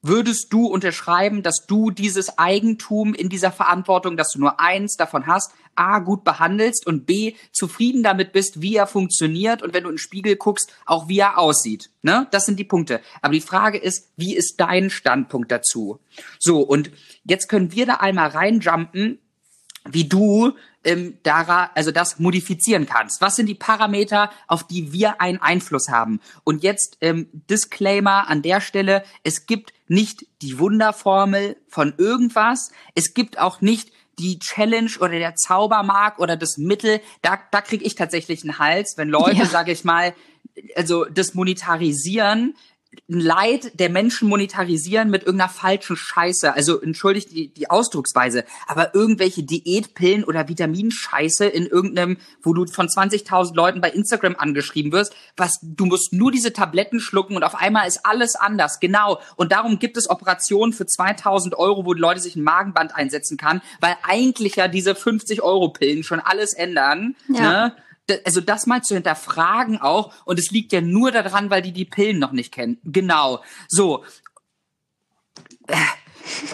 würdest 0.00 0.52
du 0.52 0.66
unterschreiben, 0.66 1.42
dass 1.42 1.66
du 1.66 1.90
dieses 1.90 2.38
Eigentum 2.38 3.14
in 3.14 3.28
dieser 3.28 3.52
Verantwortung, 3.52 4.16
dass 4.16 4.32
du 4.32 4.38
nur 4.38 4.60
eins 4.60 4.96
davon 4.96 5.26
hast, 5.26 5.52
A, 5.76 5.98
gut 5.98 6.24
behandelst 6.24 6.86
und 6.86 7.04
B, 7.04 7.34
zufrieden 7.52 8.02
damit 8.02 8.32
bist, 8.32 8.62
wie 8.62 8.76
er 8.76 8.86
funktioniert 8.86 9.62
und 9.62 9.74
wenn 9.74 9.84
du 9.84 9.90
in 9.90 9.94
den 9.94 9.98
Spiegel 9.98 10.36
guckst, 10.36 10.72
auch 10.86 11.08
wie 11.08 11.18
er 11.18 11.38
aussieht. 11.38 11.90
Ne? 12.02 12.26
Das 12.30 12.46
sind 12.46 12.58
die 12.58 12.64
Punkte. 12.64 13.00
Aber 13.22 13.32
die 13.32 13.40
Frage 13.40 13.78
ist, 13.78 14.10
wie 14.16 14.36
ist 14.36 14.60
dein 14.60 14.90
Standpunkt 14.90 15.50
dazu? 15.50 16.00
So, 16.38 16.60
und 16.60 16.90
jetzt 17.24 17.48
können 17.48 17.72
wir 17.72 17.86
da 17.86 17.94
einmal 17.94 18.28
reinjumpen, 18.28 19.18
wie 19.86 20.08
du 20.08 20.52
ähm, 20.84 21.18
dara, 21.22 21.70
also 21.74 21.90
das 21.90 22.18
modifizieren 22.18 22.86
kannst. 22.86 23.20
Was 23.20 23.36
sind 23.36 23.46
die 23.46 23.54
Parameter, 23.54 24.30
auf 24.46 24.66
die 24.66 24.92
wir 24.92 25.20
einen 25.20 25.40
Einfluss 25.40 25.88
haben? 25.88 26.20
Und 26.44 26.62
jetzt 26.62 26.98
ähm, 27.00 27.28
Disclaimer 27.50 28.28
an 28.28 28.42
der 28.42 28.60
Stelle, 28.60 29.04
es 29.22 29.46
gibt 29.46 29.72
nicht 29.88 30.26
die 30.42 30.58
Wunderformel 30.58 31.56
von 31.68 31.94
irgendwas, 31.98 32.70
es 32.94 33.14
gibt 33.14 33.38
auch 33.38 33.60
nicht 33.60 33.90
die 34.18 34.38
Challenge 34.38 34.90
oder 35.00 35.18
der 35.18 35.34
Zaubermark 35.34 36.18
oder 36.20 36.36
das 36.36 36.56
Mittel, 36.56 37.00
da, 37.22 37.38
da 37.50 37.60
kriege 37.60 37.84
ich 37.84 37.94
tatsächlich 37.96 38.42
einen 38.44 38.58
Hals, 38.58 38.94
wenn 38.96 39.08
Leute, 39.08 39.38
Ja. 39.38 39.46
sage 39.46 39.72
ich 39.72 39.84
mal, 39.84 40.14
also 40.76 41.04
das 41.06 41.34
Monetarisieren 41.34 42.54
Leid 43.06 43.78
der 43.78 43.90
Menschen 43.90 44.28
monetarisieren 44.28 45.10
mit 45.10 45.22
irgendeiner 45.22 45.50
falschen 45.50 45.96
Scheiße. 45.96 46.54
Also 46.54 46.80
entschuldigt 46.80 47.32
die, 47.32 47.52
die 47.52 47.70
Ausdrucksweise, 47.70 48.44
aber 48.66 48.94
irgendwelche 48.94 49.42
Diätpillen 49.42 50.24
oder 50.24 50.48
Vitaminscheiße 50.48 51.46
in 51.46 51.66
irgendeinem, 51.66 52.18
wo 52.42 52.52
du 52.54 52.66
von 52.66 52.88
20.000 52.88 53.54
Leuten 53.54 53.80
bei 53.80 53.90
Instagram 53.90 54.36
angeschrieben 54.36 54.92
wirst, 54.92 55.14
was 55.36 55.58
du 55.62 55.86
musst 55.86 56.12
nur 56.12 56.30
diese 56.30 56.52
Tabletten 56.52 57.00
schlucken 57.00 57.36
und 57.36 57.44
auf 57.44 57.54
einmal 57.54 57.86
ist 57.86 58.04
alles 58.04 58.36
anders. 58.36 58.80
Genau. 58.80 59.20
Und 59.36 59.52
darum 59.52 59.78
gibt 59.78 59.96
es 59.96 60.08
Operationen 60.08 60.72
für 60.72 60.84
2.000 60.84 61.54
Euro, 61.54 61.84
wo 61.84 61.94
die 61.94 62.00
Leute 62.00 62.20
sich 62.20 62.36
ein 62.36 62.42
Magenband 62.42 62.94
einsetzen 62.94 63.36
kann, 63.36 63.62
weil 63.80 63.96
eigentlich 64.02 64.56
ja 64.56 64.68
diese 64.68 64.94
50 64.94 65.42
Euro 65.42 65.68
Pillen 65.70 66.02
schon 66.02 66.20
alles 66.20 66.52
ändern. 66.54 67.16
Ja. 67.28 67.40
Ne? 67.40 67.76
Also 68.24 68.40
das 68.40 68.66
mal 68.66 68.82
zu 68.82 68.94
hinterfragen 68.94 69.80
auch 69.80 70.12
und 70.24 70.38
es 70.38 70.50
liegt 70.50 70.72
ja 70.72 70.80
nur 70.80 71.10
daran, 71.10 71.50
weil 71.50 71.62
die 71.62 71.72
die 71.72 71.84
Pillen 71.84 72.18
noch 72.18 72.32
nicht 72.32 72.52
kennen. 72.52 72.78
Genau. 72.84 73.42
So. 73.68 74.04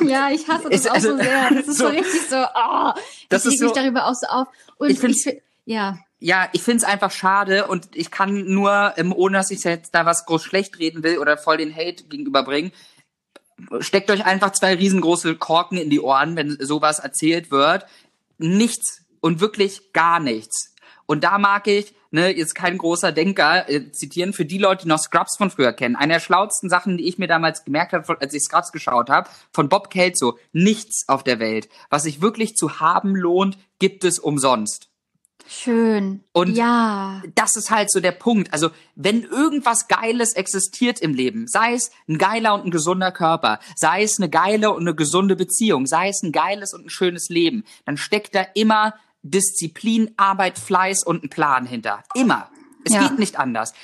Ja, 0.00 0.30
ich 0.30 0.49
hasse 0.49 0.69
das 0.69 0.80
ist, 0.80 0.90
auch 0.90 0.95
also, 0.95 1.11
so 1.11 1.23
sehr. 1.23 1.50
Das 1.50 1.69
ist 1.69 1.78
so, 1.78 1.85
so 1.85 1.90
richtig 1.90 2.28
so, 2.28 2.37
oh, 2.37 2.92
das 3.28 3.45
ich 3.47 3.52
reg 3.52 3.61
mich 3.61 3.73
darüber 3.73 4.07
auch 4.07 4.14
so 4.14 4.26
auf. 4.26 4.49
Und 4.78 4.90
ich, 4.90 5.02
ich 5.02 5.42
ja. 5.64 5.99
Ja, 6.19 6.49
ich 6.52 6.62
find's 6.62 6.85
einfach 6.85 7.11
schade 7.11 7.66
und 7.66 7.88
ich 7.95 8.11
kann 8.11 8.45
nur, 8.52 8.92
ähm, 8.97 9.12
ohne 9.12 9.38
dass 9.38 9.50
ich 9.50 9.64
jetzt 9.64 9.95
da 9.95 10.04
was 10.04 10.26
groß 10.26 10.42
schlecht 10.42 10.78
reden 10.78 11.02
will 11.02 11.19
oder 11.19 11.38
voll 11.38 11.57
den 11.57 11.75
Hate 11.75 12.04
gegenüberbringen, 12.04 12.73
steckt 13.80 14.11
euch 14.11 14.25
einfach 14.25 14.52
zwei 14.52 14.75
riesengroße 14.75 15.37
Korken 15.37 15.78
in 15.78 15.88
die 15.88 16.00
Ohren, 16.00 16.37
wenn 16.37 16.59
sowas 16.61 16.99
erzählt 16.99 17.50
wird. 17.50 17.87
Nichts 18.37 19.02
und 19.21 19.40
wirklich 19.40 19.92
gar 19.92 20.21
nichts 20.21 20.70
und 21.11 21.25
da 21.25 21.38
mag 21.38 21.67
ich, 21.67 21.93
ne, 22.12 22.33
jetzt 22.37 22.55
kein 22.55 22.79
großer 22.79 23.11
Denker, 23.11 23.69
äh, 23.69 23.90
zitieren, 23.90 24.33
für 24.33 24.45
die 24.45 24.59
Leute, 24.59 24.85
die 24.85 24.88
noch 24.88 25.00
Scrubs 25.00 25.37
von 25.37 25.50
früher 25.50 25.73
kennen. 25.73 25.97
Eine 25.97 26.12
der 26.12 26.21
schlauesten 26.21 26.71
Sachen, 26.71 26.99
die 26.99 27.09
ich 27.09 27.19
mir 27.19 27.26
damals 27.26 27.64
gemerkt 27.64 27.93
habe, 27.93 28.21
als 28.21 28.33
ich 28.33 28.45
Scrubs 28.45 28.71
geschaut 28.71 29.11
habe, 29.11 29.29
von 29.52 29.69
Bob 29.69 29.90
Kelso, 29.90 30.38
nichts 30.52 31.09
auf 31.09 31.25
der 31.25 31.40
Welt, 31.40 31.69
was 31.88 32.05
sich 32.05 32.23
wirklich 32.23 32.55
zu 32.55 32.79
haben 32.79 33.17
lohnt, 33.17 33.59
gibt 33.81 34.05
es 34.05 34.21
umsonst. 34.21 34.88
Schön. 35.49 36.23
Und 36.31 36.55
ja. 36.55 37.25
das 37.35 37.57
ist 37.57 37.73
halt 37.73 37.90
so 37.90 37.99
der 37.99 38.12
Punkt. 38.12 38.52
Also, 38.52 38.71
wenn 38.95 39.25
irgendwas 39.25 39.88
Geiles 39.88 40.35
existiert 40.35 41.00
im 41.00 41.12
Leben, 41.12 41.49
sei 41.49 41.75
es 41.75 41.90
ein 42.09 42.19
geiler 42.19 42.55
und 42.55 42.67
ein 42.67 42.71
gesunder 42.71 43.11
Körper, 43.11 43.59
sei 43.75 44.05
es 44.05 44.21
eine 44.21 44.31
geile 44.31 44.71
und 44.71 44.83
eine 44.83 44.95
gesunde 44.95 45.35
Beziehung, 45.35 45.87
sei 45.87 46.11
es 46.11 46.23
ein 46.23 46.31
geiles 46.31 46.73
und 46.73 46.87
ein 46.87 46.90
schönes 46.90 47.31
Leben, 47.31 47.64
dann 47.85 47.97
steckt 47.97 48.37
da 48.37 48.47
immer 48.55 48.95
Disziplin, 49.23 50.12
Arbeit, 50.17 50.59
Fleiß 50.59 51.05
und 51.05 51.25
ein 51.25 51.31
Plan 51.31 51.67
hinter. 51.67 52.03
Immer. 52.15 52.50
Es 52.85 52.95
ja. 52.95 53.09
geht 53.09 53.19
nicht 53.19 53.39
anders. 53.39 53.75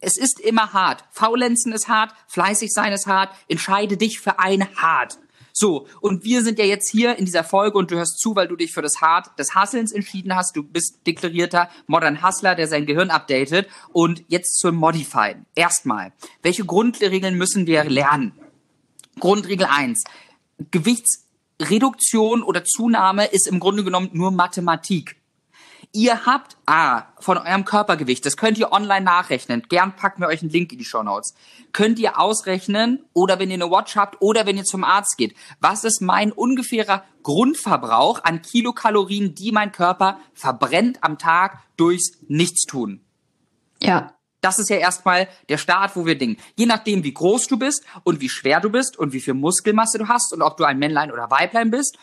Es 0.00 0.16
ist 0.16 0.40
immer 0.40 0.72
hart. 0.72 1.04
Faulenzen 1.10 1.72
ist 1.72 1.88
hart, 1.88 2.12
fleißig 2.28 2.72
sein 2.72 2.92
ist 2.92 3.06
hart. 3.06 3.34
Entscheide 3.48 3.96
dich 3.96 4.20
für 4.20 4.38
ein 4.38 4.68
hart. 4.76 5.18
So, 5.52 5.88
und 6.00 6.22
wir 6.22 6.44
sind 6.44 6.60
ja 6.60 6.64
jetzt 6.64 6.88
hier 6.88 7.16
in 7.16 7.24
dieser 7.24 7.42
Folge 7.42 7.78
und 7.78 7.90
du 7.90 7.96
hörst 7.96 8.20
zu, 8.20 8.36
weil 8.36 8.46
du 8.46 8.54
dich 8.54 8.72
für 8.72 8.82
das 8.82 9.00
Hart 9.00 9.36
des 9.40 9.56
Hustlens 9.56 9.90
entschieden 9.90 10.36
hast. 10.36 10.54
Du 10.54 10.62
bist 10.62 11.04
deklarierter 11.04 11.68
Modern 11.88 12.22
Hustler, 12.22 12.54
der 12.54 12.68
sein 12.68 12.86
Gehirn 12.86 13.10
updatet. 13.10 13.68
Und 13.92 14.22
jetzt 14.28 14.60
zum 14.60 14.76
Modified. 14.76 15.38
Erstmal, 15.56 16.12
welche 16.42 16.64
Grundregeln 16.64 17.34
müssen 17.34 17.66
wir 17.66 17.82
lernen? 17.82 18.38
Grundregel 19.18 19.66
eins: 19.66 20.04
Gewichts 20.70 21.27
Reduktion 21.60 22.42
oder 22.42 22.64
Zunahme 22.64 23.26
ist 23.26 23.46
im 23.46 23.60
Grunde 23.60 23.84
genommen 23.84 24.10
nur 24.12 24.30
Mathematik. 24.30 25.16
Ihr 25.92 26.26
habt 26.26 26.58
A, 26.66 27.04
von 27.18 27.38
eurem 27.38 27.64
Körpergewicht, 27.64 28.24
das 28.26 28.36
könnt 28.36 28.58
ihr 28.58 28.72
online 28.72 29.00
nachrechnen. 29.00 29.62
Gern 29.70 29.96
packen 29.96 30.20
wir 30.20 30.28
euch 30.28 30.42
einen 30.42 30.50
Link 30.50 30.70
in 30.72 30.78
die 30.78 30.84
Show 30.84 31.02
Notes. 31.02 31.34
Könnt 31.72 31.98
ihr 31.98 32.20
ausrechnen 32.20 33.04
oder 33.14 33.38
wenn 33.38 33.50
ihr 33.50 33.54
eine 33.54 33.70
Watch 33.70 33.96
habt 33.96 34.20
oder 34.20 34.44
wenn 34.44 34.58
ihr 34.58 34.64
zum 34.64 34.84
Arzt 34.84 35.16
geht. 35.16 35.34
Was 35.60 35.84
ist 35.84 36.02
mein 36.02 36.30
ungefährer 36.30 37.04
Grundverbrauch 37.22 38.22
an 38.22 38.42
Kilokalorien, 38.42 39.34
die 39.34 39.50
mein 39.50 39.72
Körper 39.72 40.20
verbrennt 40.34 41.02
am 41.02 41.16
Tag 41.16 41.62
durchs 41.78 42.18
Nichtstun? 42.28 43.00
Ja. 43.80 44.12
Das 44.40 44.58
ist 44.58 44.70
ja 44.70 44.76
erstmal 44.76 45.28
der 45.48 45.58
Start, 45.58 45.96
wo 45.96 46.06
wir 46.06 46.16
denken. 46.16 46.40
Je 46.56 46.66
nachdem, 46.66 47.02
wie 47.04 47.14
groß 47.14 47.48
du 47.48 47.58
bist 47.58 47.84
und 48.04 48.20
wie 48.20 48.28
schwer 48.28 48.60
du 48.60 48.70
bist 48.70 48.96
und 48.96 49.12
wie 49.12 49.20
viel 49.20 49.34
Muskelmasse 49.34 49.98
du 49.98 50.08
hast 50.08 50.32
und 50.32 50.42
ob 50.42 50.56
du 50.56 50.64
ein 50.64 50.78
Männlein 50.78 51.10
oder 51.10 51.30
Weiblein 51.30 51.70
bist, 51.70 51.98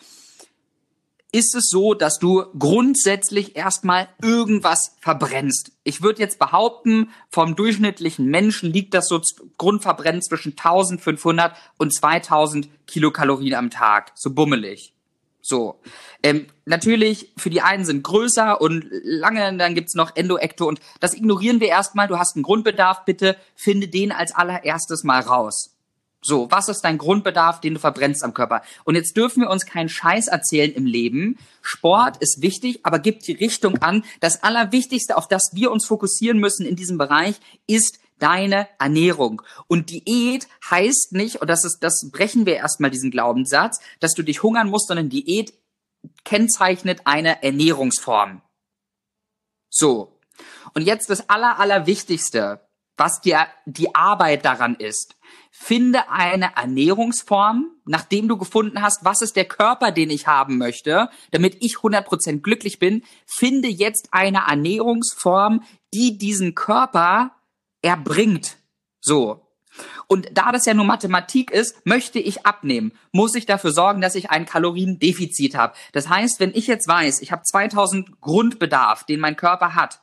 ist 1.32 1.54
es 1.54 1.66
so, 1.68 1.92
dass 1.94 2.18
du 2.18 2.46
grundsätzlich 2.58 3.56
erstmal 3.56 4.08
irgendwas 4.22 4.96
verbrennst. 5.00 5.72
Ich 5.84 6.02
würde 6.02 6.20
jetzt 6.20 6.38
behaupten, 6.38 7.10
vom 7.30 7.56
durchschnittlichen 7.56 8.26
Menschen 8.26 8.72
liegt 8.72 8.94
das 8.94 9.08
so 9.08 9.20
Grundverbrennen 9.58 10.22
zwischen 10.22 10.52
1500 10.52 11.54
und 11.78 11.94
2000 11.94 12.70
Kilokalorien 12.86 13.54
am 13.54 13.70
Tag. 13.70 14.12
So 14.14 14.30
bummelig. 14.30 14.95
So. 15.46 15.80
Ähm, 16.24 16.46
natürlich, 16.64 17.32
für 17.36 17.50
die 17.50 17.60
einen 17.60 17.84
sind 17.84 18.02
größer 18.02 18.60
und 18.60 18.84
lange, 18.90 19.56
dann 19.56 19.76
gibt's 19.76 19.94
noch 19.94 20.16
Endoekto 20.16 20.66
und 20.66 20.80
das 20.98 21.14
ignorieren 21.14 21.60
wir 21.60 21.68
erstmal. 21.68 22.08
Du 22.08 22.18
hast 22.18 22.34
einen 22.34 22.42
Grundbedarf, 22.42 23.04
bitte 23.04 23.36
finde 23.54 23.86
den 23.86 24.10
als 24.10 24.34
allererstes 24.34 25.04
mal 25.04 25.20
raus. 25.20 25.76
So, 26.20 26.50
was 26.50 26.68
ist 26.68 26.80
dein 26.80 26.98
Grundbedarf, 26.98 27.60
den 27.60 27.74
du 27.74 27.80
verbrennst 27.80 28.24
am 28.24 28.34
Körper? 28.34 28.62
Und 28.82 28.96
jetzt 28.96 29.16
dürfen 29.16 29.42
wir 29.42 29.50
uns 29.50 29.66
keinen 29.66 29.88
Scheiß 29.88 30.26
erzählen 30.26 30.72
im 30.72 30.84
Leben. 30.84 31.38
Sport 31.62 32.16
ist 32.16 32.42
wichtig, 32.42 32.80
aber 32.82 32.98
gibt 32.98 33.28
die 33.28 33.34
Richtung 33.34 33.78
an. 33.78 34.02
Das 34.18 34.42
Allerwichtigste, 34.42 35.16
auf 35.16 35.28
das 35.28 35.50
wir 35.52 35.70
uns 35.70 35.86
fokussieren 35.86 36.40
müssen 36.40 36.66
in 36.66 36.74
diesem 36.74 36.98
Bereich, 36.98 37.36
ist 37.68 38.00
deine 38.18 38.68
Ernährung. 38.78 39.42
Und 39.66 39.90
Diät 39.90 40.48
heißt 40.70 41.12
nicht, 41.12 41.36
und 41.36 41.48
das 41.48 41.64
ist, 41.64 41.78
das 41.80 42.10
brechen 42.10 42.46
wir 42.46 42.56
erstmal 42.56 42.90
diesen 42.90 43.10
Glaubenssatz, 43.10 43.80
dass 44.00 44.14
du 44.14 44.22
dich 44.22 44.42
hungern 44.42 44.70
musst, 44.70 44.88
sondern 44.88 45.08
Diät 45.08 45.52
kennzeichnet 46.24 47.02
eine 47.04 47.42
Ernährungsform. 47.42 48.42
So. 49.70 50.20
Und 50.74 50.82
jetzt 50.82 51.10
das 51.10 51.28
aller, 51.28 51.58
allerwichtigste, 51.58 52.60
was 52.96 53.20
dir 53.20 53.46
die 53.66 53.94
Arbeit 53.94 54.44
daran 54.44 54.74
ist. 54.74 55.16
Finde 55.50 56.10
eine 56.10 56.54
Ernährungsform, 56.56 57.70
nachdem 57.84 58.28
du 58.28 58.36
gefunden 58.36 58.82
hast, 58.82 59.04
was 59.04 59.22
ist 59.22 59.36
der 59.36 59.46
Körper, 59.46 59.90
den 59.90 60.10
ich 60.10 60.26
haben 60.26 60.58
möchte, 60.58 61.08
damit 61.30 61.56
ich 61.60 61.76
100% 61.76 62.40
glücklich 62.40 62.78
bin. 62.78 63.02
Finde 63.26 63.68
jetzt 63.68 64.08
eine 64.12 64.44
Ernährungsform, 64.48 65.62
die 65.94 66.18
diesen 66.18 66.54
Körper 66.54 67.35
erbringt. 67.82 68.56
So. 69.00 69.46
Und 70.08 70.28
da 70.32 70.52
das 70.52 70.66
ja 70.66 70.74
nur 70.74 70.84
Mathematik 70.84 71.50
ist, 71.50 71.84
möchte 71.84 72.18
ich 72.18 72.46
abnehmen, 72.46 72.92
muss 73.12 73.34
ich 73.34 73.46
dafür 73.46 73.72
sorgen, 73.72 74.00
dass 74.00 74.14
ich 74.14 74.30
ein 74.30 74.46
Kaloriendefizit 74.46 75.54
habe. 75.54 75.74
Das 75.92 76.08
heißt, 76.08 76.40
wenn 76.40 76.54
ich 76.54 76.66
jetzt 76.66 76.88
weiß, 76.88 77.20
ich 77.20 77.32
habe 77.32 77.42
2000 77.42 78.20
Grundbedarf, 78.20 79.04
den 79.04 79.20
mein 79.20 79.36
Körper 79.36 79.74
hat, 79.74 80.00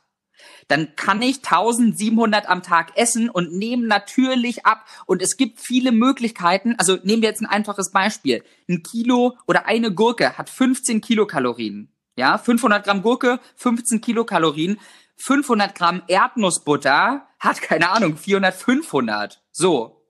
dann 0.68 0.94
kann 0.96 1.22
ich 1.22 1.36
1700 1.36 2.48
am 2.48 2.62
Tag 2.62 2.96
essen 2.96 3.30
und 3.30 3.52
nehme 3.52 3.86
natürlich 3.86 4.66
ab. 4.66 4.84
Und 5.06 5.22
es 5.22 5.36
gibt 5.36 5.60
viele 5.60 5.92
Möglichkeiten. 5.92 6.74
Also 6.78 6.98
nehmen 7.02 7.22
wir 7.22 7.28
jetzt 7.28 7.40
ein 7.40 7.46
einfaches 7.46 7.90
Beispiel. 7.90 8.42
Ein 8.68 8.82
Kilo 8.82 9.36
oder 9.46 9.66
eine 9.66 9.92
Gurke 9.92 10.36
hat 10.36 10.50
15 10.50 11.00
Kilokalorien. 11.00 11.90
Ja, 12.16 12.38
500 12.38 12.84
Gramm 12.84 13.02
Gurke, 13.02 13.40
15 13.56 14.00
Kilokalorien. 14.00 14.78
500 15.16 15.74
Gramm 15.74 16.02
Erdnussbutter 16.08 17.26
hat 17.44 17.62
keine 17.62 17.90
Ahnung, 17.90 18.16
400, 18.16 18.54
500. 18.54 19.42
So. 19.52 20.00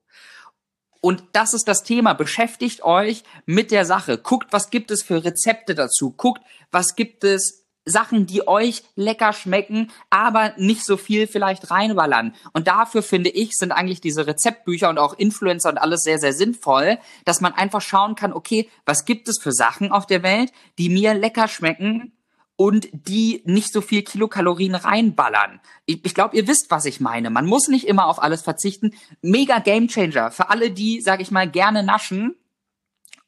Und 1.01 1.23
das 1.33 1.53
ist 1.53 1.69
das 1.69 1.83
Thema. 1.83 2.15
Beschäftigt 2.15 2.83
euch 2.83 3.25
mit 3.45 3.71
der 3.71 3.85
Sache. 3.85 4.17
Guckt, 4.17 4.53
was 4.53 4.71
gibt 4.71 4.91
es 4.91 5.03
für 5.03 5.23
Rezepte 5.23 5.75
dazu. 5.75 6.13
Guckt, 6.13 6.41
was 6.71 6.97
gibt 6.97 7.25
es 7.25 7.65
Sachen, 7.85 8.27
die 8.27 8.49
euch 8.49 8.83
lecker 8.97 9.33
schmecken, 9.33 9.91
aber 10.09 10.55
nicht 10.57 10.85
so 10.85 10.97
viel 10.97 11.27
vielleicht 11.27 11.71
reinballern. 11.71 12.35
Und 12.53 12.67
dafür 12.67 13.03
finde 13.03 13.31
ich, 13.31 13.53
sind 13.53 13.73
eigentlich 13.73 14.01
diese 14.01 14.27
Rezeptbücher 14.27 14.89
und 14.89 14.99
auch 14.99 15.13
Influencer 15.19 15.69
und 15.69 15.79
alles 15.79 16.01
sehr, 16.01 16.19
sehr 16.19 16.33
sinnvoll, 16.33 16.99
dass 17.27 17.43
man 17.43 17.53
einfach 17.53 17.83
schauen 17.83 18.15
kann, 18.15 18.33
okay, 18.33 18.71
was 18.87 19.05
gibt 19.05 19.29
es 19.29 19.39
für 19.39 19.53
Sachen 19.53 19.93
auf 19.93 20.07
der 20.07 20.23
Welt, 20.23 20.53
die 20.79 20.89
mir 20.89 21.13
lecker 21.13 21.49
schmecken 21.49 22.14
und 22.57 22.89
die 22.93 23.43
nicht 23.45 23.73
so 23.73 23.81
viel 23.81 24.03
Kilokalorien 24.03 24.75
reinballern. 24.75 25.61
Ich, 25.87 26.05
ich 26.05 26.15
glaube, 26.15 26.37
ihr 26.37 26.47
wisst, 26.47 26.71
was 26.71 26.85
ich 26.85 27.01
meine. 27.01 27.31
Man 27.31 27.47
muss 27.47 27.69
nicht 27.69 27.87
immer 27.87 28.07
auf 28.07 28.23
alles 28.23 28.43
verzichten. 28.43 28.95
Mega 29.23 29.59
Gamechanger 29.59 30.31
für 30.31 30.51
alle, 30.51 30.71
die, 30.71 31.01
sage 31.01 31.23
ich 31.23 31.31
mal, 31.31 31.49
gerne 31.51 31.83
naschen 31.83 32.37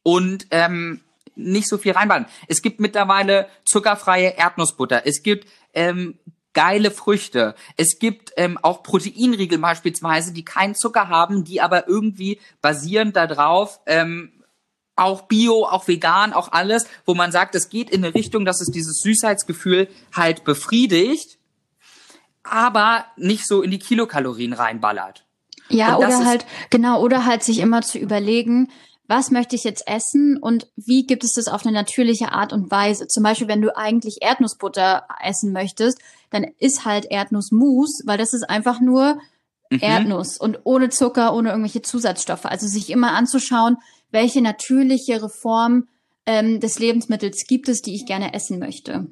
und 0.03 0.47
ähm, 0.51 1.01
nicht 1.35 1.69
so 1.69 1.79
viel 1.79 1.93
reinballern. 1.93 2.27
Es 2.47 2.63
gibt 2.63 2.81
mittlerweile 2.81 3.49
zuckerfreie 3.65 4.37
Erdnussbutter. 4.37 5.07
Es 5.07 5.23
gibt 5.23 5.49
ähm, 5.75 6.19
geile 6.55 6.91
Früchte. 6.91 7.55
Es 7.77 7.99
gibt 7.99 8.33
ähm, 8.37 8.59
auch 8.63 8.83
Proteinriegel 8.83 9.59
beispielsweise, 9.59 10.33
die 10.33 10.45
keinen 10.45 10.75
Zucker 10.75 11.09
haben, 11.09 11.45
die 11.45 11.61
aber 11.61 11.89
irgendwie 11.89 12.41
basierend 12.63 13.17
darauf 13.17 13.81
ähm, 13.87 14.33
auch 14.97 15.23
Bio, 15.23 15.65
auch 15.65 15.87
vegan, 15.87 16.33
auch 16.33 16.53
alles, 16.53 16.87
wo 17.05 17.15
man 17.15 17.31
sagt, 17.31 17.55
es 17.55 17.69
geht 17.69 17.91
in 17.91 18.05
eine 18.05 18.15
Richtung, 18.15 18.45
dass 18.45 18.61
es 18.61 18.71
dieses 18.71 19.01
Süßheitsgefühl 19.01 19.89
halt 20.15 20.45
befriedigt, 20.45 21.39
aber 22.43 23.05
nicht 23.17 23.47
so 23.47 23.63
in 23.63 23.71
die 23.71 23.79
Kilokalorien 23.79 24.55
reinballert. 24.55 25.25
Ja, 25.69 25.99
oder 25.99 26.25
halt, 26.25 26.47
genau, 26.71 27.01
oder 27.03 27.27
halt 27.27 27.43
sich 27.43 27.59
immer 27.59 27.83
zu 27.83 27.99
überlegen, 27.99 28.71
was 29.09 29.31
möchte 29.31 29.55
ich 29.55 29.65
jetzt 29.65 29.87
essen 29.87 30.37
und 30.37 30.69
wie 30.77 31.07
gibt 31.07 31.23
es 31.23 31.33
das 31.33 31.49
auf 31.49 31.65
eine 31.65 31.75
natürliche 31.75 32.33
Art 32.33 32.53
und 32.53 32.71
Weise? 32.71 33.07
Zum 33.07 33.23
Beispiel, 33.23 33.49
wenn 33.49 33.63
du 33.63 33.77
eigentlich 33.77 34.19
Erdnussbutter 34.21 35.07
essen 35.23 35.53
möchtest, 35.53 35.99
dann 36.31 36.45
ist 36.59 36.85
halt 36.85 37.07
Erdnussmus, 37.11 38.03
weil 38.05 38.19
das 38.19 38.33
ist 38.33 38.49
einfach 38.49 38.81
nur 38.81 39.19
mhm. 39.71 39.79
Erdnuss 39.81 40.39
und 40.39 40.61
ohne 40.65 40.89
Zucker, 40.89 41.35
ohne 41.35 41.51
irgendwelche 41.51 41.83
Zusatzstoffe. 41.83 42.47
Also 42.47 42.67
sich 42.67 42.91
immer 42.91 43.13
anzuschauen, 43.13 43.77
welche 44.11 44.43
natürliche 44.43 45.23
Reform 45.23 45.89
ähm, 46.27 46.61
des 46.61 46.79
Lebensmittels 46.79 47.47
gibt 47.47 47.69
es, 47.69 47.83
die 47.83 47.95
ich 47.95 48.07
gerne 48.07 48.35
essen 48.35 48.59
möchte. 48.59 49.07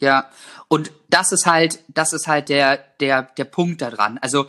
Ja, 0.00 0.30
und 0.68 0.92
das 1.08 1.32
ist 1.32 1.46
halt, 1.46 1.82
das 1.88 2.12
ist 2.12 2.28
halt 2.28 2.48
der, 2.48 2.78
der, 3.00 3.22
der 3.22 3.44
Punkt 3.44 3.82
daran. 3.82 4.18
Also 4.18 4.46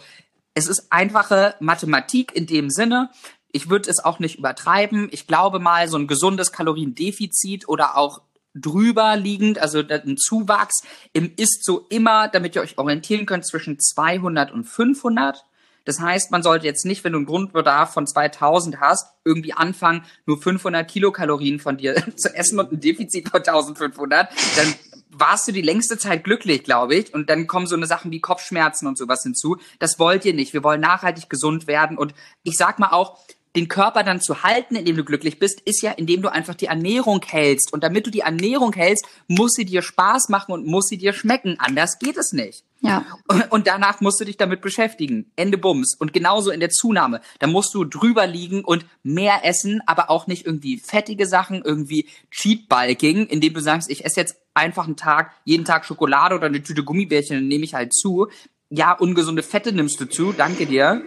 es 0.53 0.67
ist 0.67 0.91
einfache 0.91 1.55
Mathematik 1.59 2.35
in 2.35 2.45
dem 2.45 2.69
Sinne. 2.69 3.09
Ich 3.51 3.69
würde 3.69 3.89
es 3.89 4.03
auch 4.03 4.19
nicht 4.19 4.37
übertreiben. 4.37 5.09
Ich 5.11 5.25
glaube 5.25 5.59
mal, 5.59 5.87
so 5.87 5.97
ein 5.97 6.07
gesundes 6.07 6.51
Kaloriendefizit 6.51 7.67
oder 7.67 7.97
auch 7.97 8.21
drüber 8.53 9.15
liegend, 9.15 9.59
also 9.59 9.79
ein 9.79 10.17
Zuwachs, 10.17 10.81
ist 11.13 11.63
so 11.63 11.85
immer, 11.89 12.27
damit 12.27 12.55
ihr 12.55 12.61
euch 12.61 12.77
orientieren 12.77 13.25
könnt, 13.25 13.45
zwischen 13.45 13.79
200 13.79 14.51
und 14.51 14.65
500. 14.65 15.45
Das 15.89 15.99
heißt, 15.99 16.29
man 16.29 16.43
sollte 16.43 16.67
jetzt 16.67 16.85
nicht, 16.85 17.03
wenn 17.03 17.13
du 17.13 17.17
einen 17.17 17.25
Grundbedarf 17.25 17.91
von 17.91 18.05
2000 18.05 18.79
hast, 18.79 19.07
irgendwie 19.25 19.53
anfangen, 19.53 20.05
nur 20.27 20.39
500 20.39 20.87
Kilokalorien 20.87 21.57
von 21.57 21.77
dir 21.77 21.95
zu 22.15 22.29
essen 22.35 22.59
und 22.59 22.71
ein 22.71 22.79
Defizit 22.79 23.27
von 23.27 23.39
1500. 23.39 24.29
Dann 24.55 24.75
warst 25.09 25.47
du 25.47 25.51
die 25.51 25.63
längste 25.63 25.97
Zeit 25.97 26.23
glücklich, 26.23 26.63
glaube 26.63 26.93
ich. 26.93 27.11
Und 27.11 27.31
dann 27.31 27.47
kommen 27.47 27.65
so 27.65 27.75
eine 27.75 27.87
Sachen 27.87 28.11
wie 28.11 28.19
Kopfschmerzen 28.19 28.87
und 28.87 28.99
sowas 28.99 29.23
hinzu. 29.23 29.57
Das 29.79 29.97
wollt 29.97 30.25
ihr 30.25 30.35
nicht. 30.35 30.53
Wir 30.53 30.63
wollen 30.63 30.79
nachhaltig 30.79 31.27
gesund 31.27 31.65
werden. 31.65 31.97
Und 31.97 32.13
ich 32.43 32.55
sag 32.55 32.77
mal 32.77 32.91
auch, 32.91 33.17
den 33.55 33.67
Körper 33.67 34.03
dann 34.03 34.21
zu 34.21 34.43
halten, 34.43 34.75
indem 34.75 34.95
du 34.95 35.03
glücklich 35.03 35.39
bist, 35.39 35.59
ist 35.61 35.81
ja, 35.81 35.89
indem 35.93 36.21
du 36.21 36.31
einfach 36.31 36.53
die 36.53 36.67
Ernährung 36.67 37.25
hältst. 37.25 37.73
Und 37.73 37.83
damit 37.83 38.05
du 38.05 38.11
die 38.11 38.19
Ernährung 38.19 38.73
hältst, 38.73 39.07
muss 39.27 39.53
sie 39.53 39.65
dir 39.65 39.81
Spaß 39.81 40.29
machen 40.29 40.51
und 40.51 40.67
muss 40.67 40.85
sie 40.85 40.99
dir 40.99 41.13
schmecken. 41.13 41.55
Anders 41.57 41.97
geht 41.97 42.17
es 42.17 42.31
nicht. 42.31 42.63
Ja. 42.81 43.05
Und 43.49 43.67
danach 43.67 43.99
musst 44.01 44.19
du 44.19 44.25
dich 44.25 44.37
damit 44.37 44.61
beschäftigen. 44.61 45.31
Ende 45.35 45.57
Bums. 45.57 45.95
Und 45.99 46.13
genauso 46.13 46.51
in 46.51 46.59
der 46.59 46.69
Zunahme. 46.69 47.21
Da 47.39 47.47
musst 47.47 47.73
du 47.73 47.83
drüber 47.83 48.25
liegen 48.25 48.63
und 48.63 48.85
mehr 49.03 49.41
essen, 49.43 49.81
aber 49.85 50.09
auch 50.09 50.27
nicht 50.27 50.45
irgendwie 50.45 50.79
fettige 50.79 51.25
Sachen, 51.25 51.61
irgendwie 51.63 52.07
Cheat 52.31 52.69
Bulking, 52.69 53.27
indem 53.27 53.53
du 53.53 53.59
sagst, 53.59 53.89
ich 53.89 54.05
esse 54.05 54.19
jetzt 54.19 54.37
einfach 54.53 54.85
einen 54.85 54.97
Tag, 54.97 55.33
jeden 55.43 55.65
Tag 55.65 55.85
Schokolade 55.85 56.35
oder 56.35 56.47
eine 56.47 56.63
Tüte 56.63 56.83
Gummibärchen, 56.83 57.35
dann 57.37 57.47
nehme 57.47 57.65
ich 57.65 57.73
halt 57.73 57.93
zu. 57.93 58.27
Ja, 58.69 58.93
ungesunde 58.93 59.43
Fette 59.43 59.73
nimmst 59.73 59.99
du 59.99 60.05
zu, 60.05 60.31
danke 60.31 60.65
dir. 60.65 61.03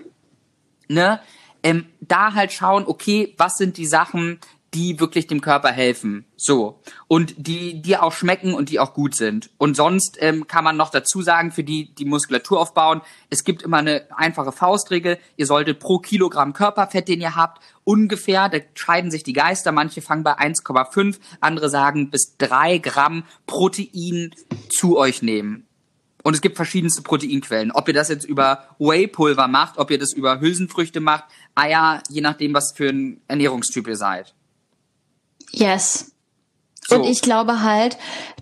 Ne? 0.88 1.20
ähm, 1.62 1.86
da 2.00 2.34
halt 2.34 2.52
schauen, 2.52 2.84
okay, 2.86 3.34
was 3.38 3.56
sind 3.56 3.76
die 3.76 3.86
Sachen, 3.86 4.40
die 4.74 4.98
wirklich 5.00 5.26
dem 5.26 5.40
Körper 5.40 5.70
helfen. 5.70 6.24
So. 6.36 6.80
Und 7.06 7.34
die, 7.36 7.82
die 7.82 7.96
auch 7.96 8.12
schmecken 8.12 8.54
und 8.54 8.70
die 8.70 8.80
auch 8.80 8.94
gut 8.94 9.14
sind. 9.14 9.50
Und 9.58 9.76
sonst 9.76 10.16
ähm, 10.20 10.46
kann 10.46 10.64
man 10.64 10.76
noch 10.76 10.90
dazu 10.90 11.20
sagen, 11.20 11.52
für 11.52 11.62
die, 11.62 11.94
die 11.94 12.06
Muskulatur 12.06 12.60
aufbauen, 12.60 13.02
es 13.28 13.44
gibt 13.44 13.62
immer 13.62 13.78
eine 13.78 14.06
einfache 14.16 14.52
Faustregel. 14.52 15.18
Ihr 15.36 15.46
solltet 15.46 15.78
pro 15.78 15.98
Kilogramm 15.98 16.54
Körperfett, 16.54 17.08
den 17.08 17.20
ihr 17.20 17.36
habt, 17.36 17.62
ungefähr, 17.84 18.48
da 18.48 18.58
scheiden 18.74 19.10
sich 19.10 19.24
die 19.24 19.34
Geister, 19.34 19.72
manche 19.72 20.00
fangen 20.00 20.22
bei 20.22 20.38
1,5, 20.38 21.18
andere 21.40 21.68
sagen 21.68 22.10
bis 22.10 22.36
drei 22.38 22.78
Gramm 22.78 23.24
Protein 23.46 24.34
zu 24.70 24.96
euch 24.96 25.22
nehmen. 25.22 25.66
Und 26.22 26.34
es 26.34 26.40
gibt 26.40 26.56
verschiedenste 26.56 27.02
Proteinquellen. 27.02 27.72
Ob 27.72 27.88
ihr 27.88 27.94
das 27.94 28.08
jetzt 28.08 28.24
über 28.24 28.68
Whey-Pulver 28.78 29.48
macht, 29.48 29.78
ob 29.78 29.90
ihr 29.90 29.98
das 29.98 30.12
über 30.12 30.40
Hülsenfrüchte 30.40 31.00
macht, 31.00 31.24
Eier, 31.54 32.02
je 32.08 32.20
nachdem, 32.20 32.54
was 32.54 32.72
für 32.74 32.88
ein 32.88 33.20
Ernährungstyp 33.26 33.88
ihr 33.88 33.96
seid. 33.96 34.34
Yes. 35.52 36.12
So. 36.86 36.96
Und 36.96 37.04
ich 37.04 37.20
glaube 37.20 37.62
halt, 37.62 37.96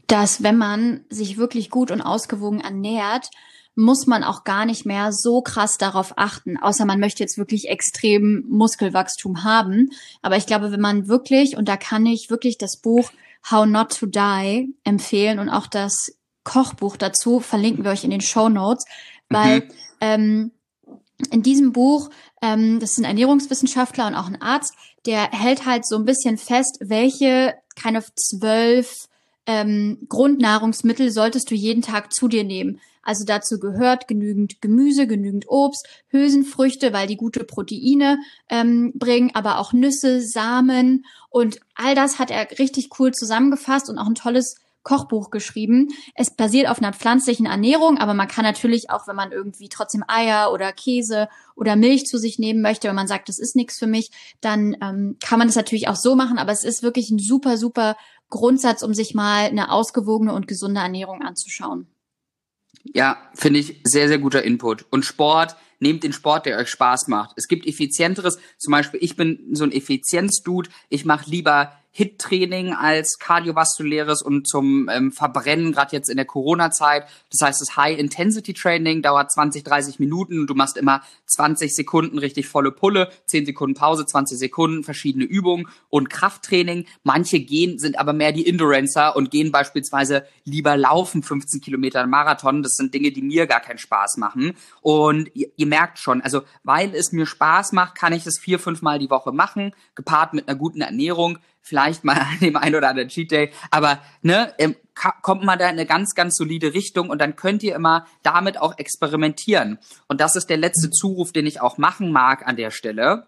dass 0.07 0.43
wenn 0.43 0.57
man 0.57 1.05
sich 1.11 1.37
wirklich 1.37 1.71
gut 1.71 1.91
und 1.91 2.01
ausgewogen 2.01 2.61
ernährt, 2.61 3.31
muss 3.77 4.07
man 4.07 4.25
auch 4.25 4.45
gar 4.45 4.67
nicht 4.67 4.85
mehr 4.85 5.13
so 5.13 5.43
krass 5.43 5.79
darauf 5.79 6.15
achten, 6.17 6.57
außer 6.59 6.85
man 6.85 7.01
möchte 7.01 7.23
jetzt 7.23 7.39
wirklich 7.39 7.69
extrem 7.69 8.45
Muskelwachstum 8.49 9.45
haben. 9.45 9.91
Aber 10.23 10.37
ich 10.37 10.47
glaube, 10.47 10.73
wenn 10.73 10.81
man 10.81 11.09
wirklich, 11.09 11.57
und 11.57 11.69
da 11.69 11.77
kann 11.77 12.07
ich 12.07 12.31
wirklich 12.31 12.59
das 12.59 12.81
Buch 12.81 13.11
How 13.51 13.67
Not 13.67 13.97
to 13.97 14.07
Die 14.07 14.75
empfehlen 14.85 15.39
und 15.39 15.49
auch 15.49 15.67
das 15.67 16.13
Kochbuch 16.45 16.97
dazu, 16.97 17.41
verlinken 17.41 17.85
wir 17.85 17.93
euch 17.93 18.05
in 18.05 18.11
den 18.11 18.21
Show 18.21 18.49
Notes, 18.49 18.85
weil 19.29 19.61
mhm. 19.61 19.71
ähm, 20.01 20.51
in 21.31 21.43
diesem 21.43 21.73
Buch, 21.73 22.11
ähm, 22.43 22.81
das 22.81 22.93
ist 22.93 22.99
ein 22.99 23.05
Ernährungswissenschaftler 23.05 24.07
und 24.07 24.15
auch 24.15 24.27
ein 24.27 24.41
Arzt, 24.41 24.75
der 25.07 25.31
hält 25.31 25.67
halt 25.67 25.87
so 25.87 25.97
ein 25.97 26.05
bisschen 26.05 26.39
fest, 26.39 26.79
welche 26.81 27.55
keine 27.75 28.05
zwölf 28.17 29.07
ähm, 29.47 29.99
Grundnahrungsmittel 30.09 31.11
solltest 31.11 31.51
du 31.51 31.55
jeden 31.55 31.83
Tag 31.83 32.13
zu 32.13 32.29
dir 32.29 32.45
nehmen. 32.45 32.81
Also 33.03 33.25
dazu 33.25 33.59
gehört 33.59 34.09
genügend 34.09 34.61
Gemüse, 34.61 35.07
genügend 35.07 35.47
Obst, 35.49 35.89
Hülsenfrüchte, 36.09 36.93
weil 36.93 37.07
die 37.07 37.17
gute 37.17 37.45
Proteine 37.45 38.19
ähm, 38.51 38.93
bringen, 38.95 39.31
aber 39.35 39.59
auch 39.59 39.73
Nüsse, 39.73 40.21
Samen 40.21 41.07
und 41.31 41.61
all 41.75 41.95
das 41.95 42.19
hat 42.19 42.31
er 42.31 42.59
richtig 42.59 42.91
cool 42.99 43.13
zusammengefasst 43.13 43.89
und 43.89 43.99
auch 43.99 44.07
ein 44.07 44.15
tolles 44.15 44.57
Kochbuch 44.83 45.31
geschrieben. 45.31 45.89
Es 46.15 46.31
basiert 46.31 46.69
auf 46.69 46.79
einer 46.79 46.93
pflanzlichen 46.93 47.47
Ernährung, 47.47 47.99
aber 47.99 48.15
man 48.15 48.29
kann 48.29 48.45
natürlich 48.45 48.91
auch, 48.91 49.07
wenn 49.07 49.17
man 49.17 49.33
irgendwie 49.33 49.69
trotzdem 49.69 50.05
Eier 50.09 50.53
oder 50.53 50.73
Käse 50.73 51.29
oder 51.55 51.77
Milch 51.77 52.07
zu 52.07 52.19
sich 52.19 52.39
nehmen 52.39 52.63
möchte, 52.63 52.89
wenn 52.89 52.95
man 52.95 53.09
sagt, 53.09 53.29
das 53.29 53.39
ist 53.39 53.57
nichts 53.57 53.79
für 53.79 53.87
mich, 53.87 54.11
dann 54.41 54.77
ähm, 54.81 55.17
kann 55.23 55.39
man 55.39 55.49
das 55.49 55.57
natürlich 55.57 55.89
auch 55.89 55.97
so 55.97 56.17
machen. 56.17 56.39
Aber 56.39 56.53
es 56.53 56.65
ist 56.65 56.83
wirklich 56.83 57.11
ein 57.11 57.19
super, 57.19 57.57
super 57.57 57.97
Grundsatz, 58.31 58.83
um 58.83 58.95
sich 58.95 59.15
mal 59.15 59.47
eine 59.47 59.71
ausgewogene 59.71 60.33
und 60.33 60.49
gesunde 60.49 60.81
Ernährung 60.81 61.23
anzuschauen. 61.23 61.87
Ja, 62.85 63.19
finde 63.35 63.61
ich 63.61 63.81
sehr, 63.85 64.09
sehr 64.09 64.19
guter 64.19 64.43
Input. 64.43 64.87
Und 64.91 65.05
Sport, 65.05 65.57
nehmt 65.81 66.05
den 66.05 66.13
Sport, 66.13 66.47
der 66.47 66.59
euch 66.59 66.69
Spaß 66.69 67.09
macht. 67.09 67.33
Es 67.37 67.49
gibt 67.49 67.67
effizienteres, 67.67 68.39
zum 68.59 68.73
Beispiel, 68.73 69.01
ich 69.03 69.17
bin 69.17 69.49
so 69.53 69.65
ein 69.65 69.73
Effizienzdude, 69.73 70.71
ich 70.89 71.05
mache 71.05 71.29
lieber 71.29 71.73
HIT-Training 71.93 72.73
als 72.73 73.19
kardiovaskuläres 73.19 74.23
und 74.23 74.47
zum 74.47 74.89
ähm, 74.89 75.11
Verbrennen, 75.11 75.73
gerade 75.73 75.97
jetzt 75.97 76.09
in 76.09 76.17
der 76.17 76.25
Corona-Zeit. 76.25 77.07
Das 77.31 77.47
heißt, 77.47 77.61
das 77.61 77.77
High-Intensity-Training 77.77 79.03
dauert 79.03 79.33
20, 79.33 79.65
30 79.65 79.99
Minuten. 79.99 80.47
Du 80.47 80.55
machst 80.55 80.77
immer 80.77 81.03
20 81.27 81.75
Sekunden 81.75 82.19
richtig 82.19 82.47
volle 82.47 82.71
Pulle, 82.71 83.11
10 83.27 83.47
Sekunden 83.47 83.75
Pause, 83.75 84.07
20 84.07 84.39
Sekunden, 84.39 84.85
verschiedene 84.85 85.25
Übungen 85.25 85.69
und 85.89 86.11
Krafttraining. 86.11 86.87
Manche 87.03 87.41
gehen, 87.41 87.79
sind 87.79 87.99
aber 87.99 88.13
mehr 88.13 88.33
die 88.33 88.47
Endurancer 88.47 89.17
und 89.17 89.31
gehen 89.31 89.51
beispielsweise 89.51 90.25
lieber 90.45 90.77
laufen 90.77 91.23
15 91.23 91.61
Kilometer 91.61 92.07
Marathon. 92.07 92.63
Das 92.63 92.75
sind 92.75 92.95
Dinge, 92.95 93.11
die 93.11 93.23
mir 93.23 93.47
gar 93.47 93.61
keinen 93.61 93.79
Spaß 93.79 94.17
machen. 94.17 94.55
Und 94.81 95.31
ihr, 95.35 95.49
ihr 95.57 95.67
merkt 95.67 95.99
schon, 95.99 96.23
also 96.23 96.43
weil 96.63 96.95
es 96.95 97.11
mir 97.11 97.27
Spaß 97.27 97.73
macht, 97.73 97.97
kann 97.97 98.13
ich 98.13 98.23
das 98.23 98.39
vier, 98.39 98.61
fünf 98.61 98.81
Mal 98.81 98.99
die 99.01 99.11
Woche 99.11 99.33
machen, 99.33 99.75
gepaart 99.95 100.35
mit 100.35 100.49
einer 100.49 100.57
guten 100.57 100.81
Ernährung 100.81 101.39
vielleicht 101.63 102.05
mal 102.05 102.17
an 102.17 102.39
dem 102.41 102.57
einen 102.57 102.75
oder 102.75 102.89
anderen 102.89 103.09
Cheat 103.09 103.31
Day, 103.31 103.53
aber 103.71 104.01
ne, 104.23 104.55
kommt 105.23 105.45
man 105.45 105.59
da 105.59 105.67
in 105.67 105.73
eine 105.73 105.87
ganz, 105.87 106.15
ganz 106.15 106.37
solide 106.37 106.75
Richtung 106.75 107.11
und 107.11 107.21
dann 107.21 107.37
könnt 107.37 107.63
ihr 107.63 107.75
immer 107.75 108.07
damit 108.23 108.59
auch 108.59 108.79
experimentieren. 108.79 109.79
Und 110.09 110.21
das 110.21 110.37
ist 110.37 110.51
der 110.51 110.57
letzte 110.57 110.91
Zuruf, 110.91 111.33
den 111.33 111.47
ich 111.47 111.61
auch 111.61 111.79
machen 111.79 112.13
mag 112.13 112.47
an 112.47 112.57
der 112.57 112.71
Stelle, 112.71 113.27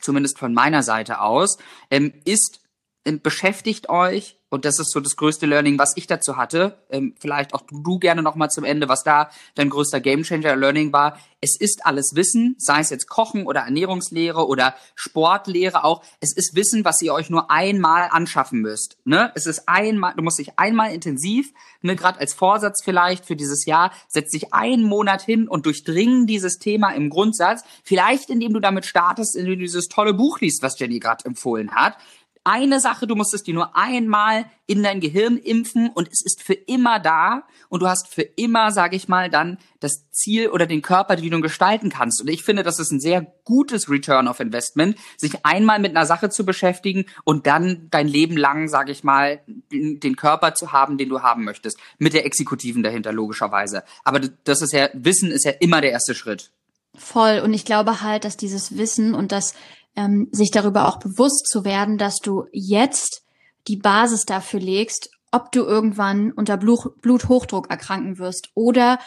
zumindest 0.00 0.38
von 0.38 0.54
meiner 0.54 0.82
Seite 0.82 1.20
aus, 1.20 1.58
ähm, 1.90 2.12
ist, 2.24 2.60
beschäftigt 3.04 3.88
euch 3.88 4.38
und 4.52 4.66
das 4.66 4.78
ist 4.78 4.92
so 4.92 5.00
das 5.00 5.16
größte 5.16 5.46
Learning, 5.46 5.78
was 5.78 5.96
ich 5.96 6.06
dazu 6.06 6.36
hatte. 6.36 6.84
Ähm, 6.90 7.14
vielleicht 7.18 7.54
auch 7.54 7.62
du, 7.62 7.82
du 7.82 7.98
gerne 7.98 8.22
noch 8.22 8.34
mal 8.34 8.50
zum 8.50 8.64
Ende, 8.64 8.86
was 8.86 9.02
da 9.02 9.30
dein 9.54 9.70
größter 9.70 9.98
Gamechanger 9.98 10.56
Learning 10.56 10.92
war. 10.92 11.18
Es 11.40 11.58
ist 11.58 11.86
alles 11.86 12.12
Wissen, 12.14 12.54
sei 12.58 12.80
es 12.80 12.90
jetzt 12.90 13.08
Kochen 13.08 13.46
oder 13.46 13.62
Ernährungslehre 13.62 14.46
oder 14.46 14.74
Sportlehre 14.94 15.84
auch. 15.84 16.04
Es 16.20 16.36
ist 16.36 16.54
Wissen, 16.54 16.84
was 16.84 17.00
ihr 17.00 17.14
euch 17.14 17.30
nur 17.30 17.50
einmal 17.50 18.10
anschaffen 18.10 18.60
müsst. 18.60 18.98
Ne? 19.04 19.32
Es 19.34 19.46
ist 19.46 19.70
einmal, 19.70 20.12
du 20.16 20.22
musst 20.22 20.38
dich 20.38 20.58
einmal 20.58 20.92
intensiv, 20.92 21.50
ne, 21.80 21.96
gerade 21.96 22.20
als 22.20 22.34
Vorsatz 22.34 22.84
vielleicht 22.84 23.24
für 23.24 23.36
dieses 23.36 23.64
Jahr, 23.64 23.90
setz 24.06 24.32
dich 24.32 24.52
einen 24.52 24.84
Monat 24.84 25.22
hin 25.22 25.48
und 25.48 25.64
durchdringen 25.64 26.26
dieses 26.26 26.58
Thema 26.58 26.90
im 26.90 27.08
Grundsatz. 27.08 27.64
Vielleicht 27.84 28.28
indem 28.28 28.52
du 28.52 28.60
damit 28.60 28.84
startest, 28.84 29.34
indem 29.34 29.54
du 29.54 29.64
dieses 29.64 29.88
tolle 29.88 30.12
Buch 30.12 30.40
liest, 30.40 30.62
was 30.62 30.78
Jenny 30.78 30.98
gerade 30.98 31.24
empfohlen 31.24 31.74
hat 31.74 31.96
eine 32.44 32.80
Sache, 32.80 33.06
du 33.06 33.14
musstest 33.14 33.46
die 33.46 33.52
nur 33.52 33.76
einmal 33.76 34.46
in 34.66 34.82
dein 34.82 35.00
Gehirn 35.00 35.36
impfen 35.36 35.90
und 35.90 36.08
es 36.10 36.24
ist 36.24 36.42
für 36.42 36.54
immer 36.54 36.98
da 36.98 37.44
und 37.68 37.82
du 37.82 37.88
hast 37.88 38.08
für 38.08 38.22
immer, 38.22 38.72
sage 38.72 38.96
ich 38.96 39.08
mal, 39.08 39.30
dann 39.30 39.58
das 39.80 40.10
Ziel 40.10 40.48
oder 40.48 40.66
den 40.66 40.82
Körper, 40.82 41.16
den 41.16 41.30
du 41.30 41.40
gestalten 41.40 41.88
kannst. 41.88 42.20
Und 42.20 42.28
ich 42.28 42.42
finde, 42.42 42.62
das 42.62 42.78
ist 42.78 42.90
ein 42.90 43.00
sehr 43.00 43.26
gutes 43.44 43.88
Return 43.88 44.28
of 44.28 44.40
Investment, 44.40 44.96
sich 45.16 45.44
einmal 45.44 45.78
mit 45.78 45.94
einer 45.94 46.06
Sache 46.06 46.30
zu 46.30 46.44
beschäftigen 46.44 47.04
und 47.24 47.46
dann 47.46 47.88
dein 47.90 48.08
Leben 48.08 48.36
lang, 48.36 48.68
sage 48.68 48.92
ich 48.92 49.04
mal, 49.04 49.40
den 49.70 50.16
Körper 50.16 50.54
zu 50.54 50.72
haben, 50.72 50.98
den 50.98 51.08
du 51.08 51.22
haben 51.22 51.44
möchtest. 51.44 51.78
Mit 51.98 52.12
der 52.12 52.26
Exekutiven 52.26 52.82
dahinter, 52.82 53.12
logischerweise. 53.12 53.84
Aber 54.04 54.20
das 54.20 54.62
ist 54.62 54.72
ja, 54.72 54.88
Wissen 54.94 55.30
ist 55.30 55.44
ja 55.44 55.52
immer 55.60 55.80
der 55.80 55.92
erste 55.92 56.14
Schritt. 56.14 56.50
Voll. 56.94 57.40
Und 57.40 57.54
ich 57.54 57.64
glaube 57.64 58.02
halt, 58.02 58.24
dass 58.24 58.36
dieses 58.36 58.76
Wissen 58.76 59.14
und 59.14 59.32
das 59.32 59.54
ähm, 59.96 60.28
sich 60.32 60.50
darüber 60.50 60.88
auch 60.88 60.98
bewusst 60.98 61.46
zu 61.48 61.64
werden, 61.64 61.98
dass 61.98 62.18
du 62.18 62.46
jetzt 62.52 63.22
die 63.68 63.76
Basis 63.76 64.24
dafür 64.24 64.60
legst, 64.60 65.10
ob 65.30 65.52
du 65.52 65.62
irgendwann 65.62 66.32
unter 66.32 66.56
Blut, 66.56 67.00
Bluthochdruck 67.00 67.70
erkranken 67.70 68.18
wirst 68.18 68.50
oder 68.54 68.98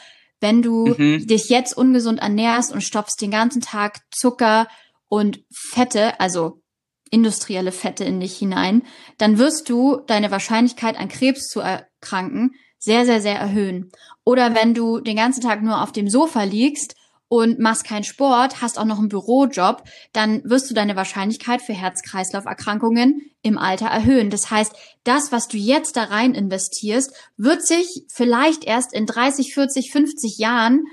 wenn 0.42 0.62
du 0.62 0.94
mhm. 0.98 1.26
dich 1.28 1.50
jetzt 1.50 1.78
ungesund 1.78 2.20
ernährst 2.20 2.74
und 2.74 2.82
stopfst 2.82 3.22
den 3.22 3.32
ganzen 3.32 3.62
Tag 3.62 4.02
Zucker 4.12 4.68
und 5.08 5.44
Fette, 5.52 6.20
also 6.20 6.62
industrielle 7.10 7.72
Fette 7.72 8.04
in 8.04 8.20
dich 8.20 8.38
hinein, 8.38 8.84
dann 9.18 9.38
wirst 9.38 9.70
du 9.70 10.02
deine 10.08 10.32
Wahrscheinlichkeit 10.32 10.98
an 10.98 11.08
Krebs 11.08 11.48
zu 11.48 11.62
erkranken 11.62 12.52
sehr, 12.86 13.06
sehr, 13.06 13.22
sehr 13.22 13.40
erhöhen. 13.40 13.92
Oder 14.24 14.54
wenn 14.54 14.74
du 14.74 15.00
den 15.00 15.16
ganzen 15.16 15.42
Tag 15.42 15.64
nur 15.64 15.82
auf 15.82 15.92
dem 15.92 16.08
Sofa 16.08 16.44
liegst 16.44 16.96
und 17.28 17.60
machst 17.60 17.86
keinen 17.86 18.04
Sport, 18.04 18.62
hast 18.62 18.78
auch 18.78 18.86
noch 18.86 19.00
einen 19.00 19.10
Bürojob, 19.10 19.84
dann 20.14 20.44
wirst 20.44 20.70
du 20.70 20.74
deine 20.74 20.96
Wahrscheinlichkeit 20.96 21.62
für 21.62 21.74
Herz-Kreislauf-Erkrankungen 21.74 23.32
im 23.42 23.58
Alter 23.58 23.88
erhöhen. 23.88 24.30
Das 24.30 24.52
heißt, 24.52 24.74
das, 25.04 25.32
was 25.32 25.48
du 25.48 25.58
jetzt 25.58 25.98
da 25.98 26.04
rein 26.04 26.34
investierst, 26.34 27.14
wird 27.38 27.66
sich 27.66 28.06
vielleicht 28.14 28.64
erst 28.64 28.94
in 28.94 29.06
30, 29.06 29.54
40, 29.54 29.92
50 29.92 30.38
Jahren 30.38 30.86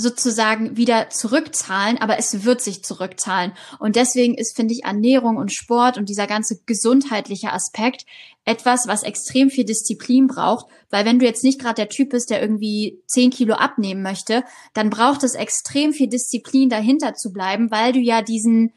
sozusagen 0.00 0.76
wieder 0.76 1.10
zurückzahlen, 1.10 1.98
aber 1.98 2.18
es 2.18 2.44
wird 2.44 2.60
sich 2.60 2.82
zurückzahlen. 2.82 3.52
Und 3.78 3.96
deswegen 3.96 4.34
ist, 4.34 4.56
finde 4.56 4.74
ich, 4.74 4.84
Ernährung 4.84 5.36
und 5.36 5.52
Sport 5.52 5.98
und 5.98 6.08
dieser 6.08 6.26
ganze 6.26 6.60
gesundheitliche 6.66 7.52
Aspekt 7.52 8.06
etwas, 8.44 8.88
was 8.88 9.02
extrem 9.02 9.50
viel 9.50 9.64
Disziplin 9.64 10.26
braucht, 10.26 10.66
weil 10.88 11.04
wenn 11.04 11.18
du 11.18 11.26
jetzt 11.26 11.44
nicht 11.44 11.60
gerade 11.60 11.74
der 11.74 11.88
Typ 11.88 12.10
bist, 12.10 12.30
der 12.30 12.40
irgendwie 12.40 13.02
10 13.06 13.30
Kilo 13.30 13.54
abnehmen 13.54 14.02
möchte, 14.02 14.44
dann 14.74 14.90
braucht 14.90 15.22
es 15.22 15.34
extrem 15.34 15.92
viel 15.92 16.08
Disziplin 16.08 16.68
dahinter 16.68 17.14
zu 17.14 17.32
bleiben, 17.32 17.70
weil 17.70 17.92
du 17.92 18.00
ja 18.00 18.22
diesen 18.22 18.72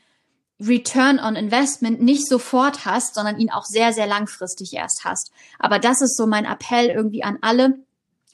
Return 0.60 1.20
on 1.20 1.36
Investment 1.36 2.02
nicht 2.02 2.28
sofort 2.28 2.86
hast, 2.86 3.16
sondern 3.16 3.40
ihn 3.40 3.52
auch 3.52 3.66
sehr, 3.66 3.94
sehr 3.94 4.08
langfristig 4.08 4.74
erst 4.74 5.04
hast. 5.04 5.32
Aber 5.60 5.80
das 5.80 6.02
ist 6.02 6.16
so 6.16 6.28
mein 6.28 6.46
Appell 6.46 6.88
irgendwie 6.88 7.24
an 7.24 7.38
alle, 7.42 7.80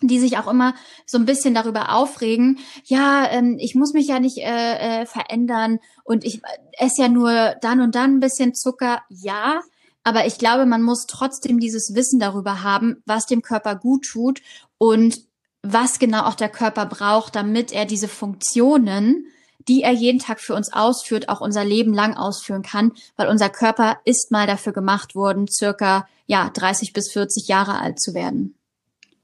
die 0.01 0.19
sich 0.19 0.37
auch 0.37 0.47
immer 0.47 0.75
so 1.05 1.17
ein 1.17 1.25
bisschen 1.25 1.53
darüber 1.53 1.93
aufregen, 1.93 2.59
ja, 2.85 3.27
ähm, 3.31 3.57
ich 3.59 3.75
muss 3.75 3.93
mich 3.93 4.07
ja 4.07 4.19
nicht 4.19 4.37
äh, 4.37 5.01
äh, 5.01 5.05
verändern 5.05 5.79
und 6.03 6.23
ich 6.23 6.41
esse 6.77 7.01
ja 7.03 7.09
nur 7.09 7.55
dann 7.61 7.81
und 7.81 7.95
dann 7.95 8.15
ein 8.15 8.19
bisschen 8.19 8.55
Zucker. 8.55 9.01
Ja, 9.09 9.61
aber 10.03 10.25
ich 10.25 10.37
glaube, 10.37 10.65
man 10.65 10.81
muss 10.81 11.05
trotzdem 11.05 11.59
dieses 11.59 11.93
Wissen 11.95 12.19
darüber 12.19 12.63
haben, 12.63 13.03
was 13.05 13.25
dem 13.25 13.41
Körper 13.41 13.75
gut 13.75 14.05
tut 14.05 14.41
und 14.77 15.21
was 15.61 15.99
genau 15.99 16.23
auch 16.23 16.35
der 16.35 16.49
Körper 16.49 16.85
braucht, 16.85 17.35
damit 17.35 17.73
er 17.73 17.85
diese 17.85 18.07
Funktionen, 18.07 19.25
die 19.67 19.83
er 19.83 19.91
jeden 19.91 20.19
Tag 20.19 20.39
für 20.39 20.55
uns 20.55 20.71
ausführt, 20.71 21.27
auch 21.27 21.41
unser 21.41 21.65
Leben 21.65 21.93
lang 21.93 22.15
ausführen 22.15 22.61
kann, 22.61 22.93
weil 23.17 23.27
unser 23.27 23.49
Körper 23.49 23.97
ist 24.05 24.31
mal 24.31 24.47
dafür 24.47 24.71
gemacht 24.71 25.15
worden, 25.15 25.47
circa 25.49 26.07
ja 26.27 26.49
30 26.49 26.93
bis 26.93 27.11
40 27.11 27.49
Jahre 27.49 27.79
alt 27.79 27.99
zu 27.99 28.13
werden. 28.13 28.55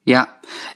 Ja, 0.05 0.27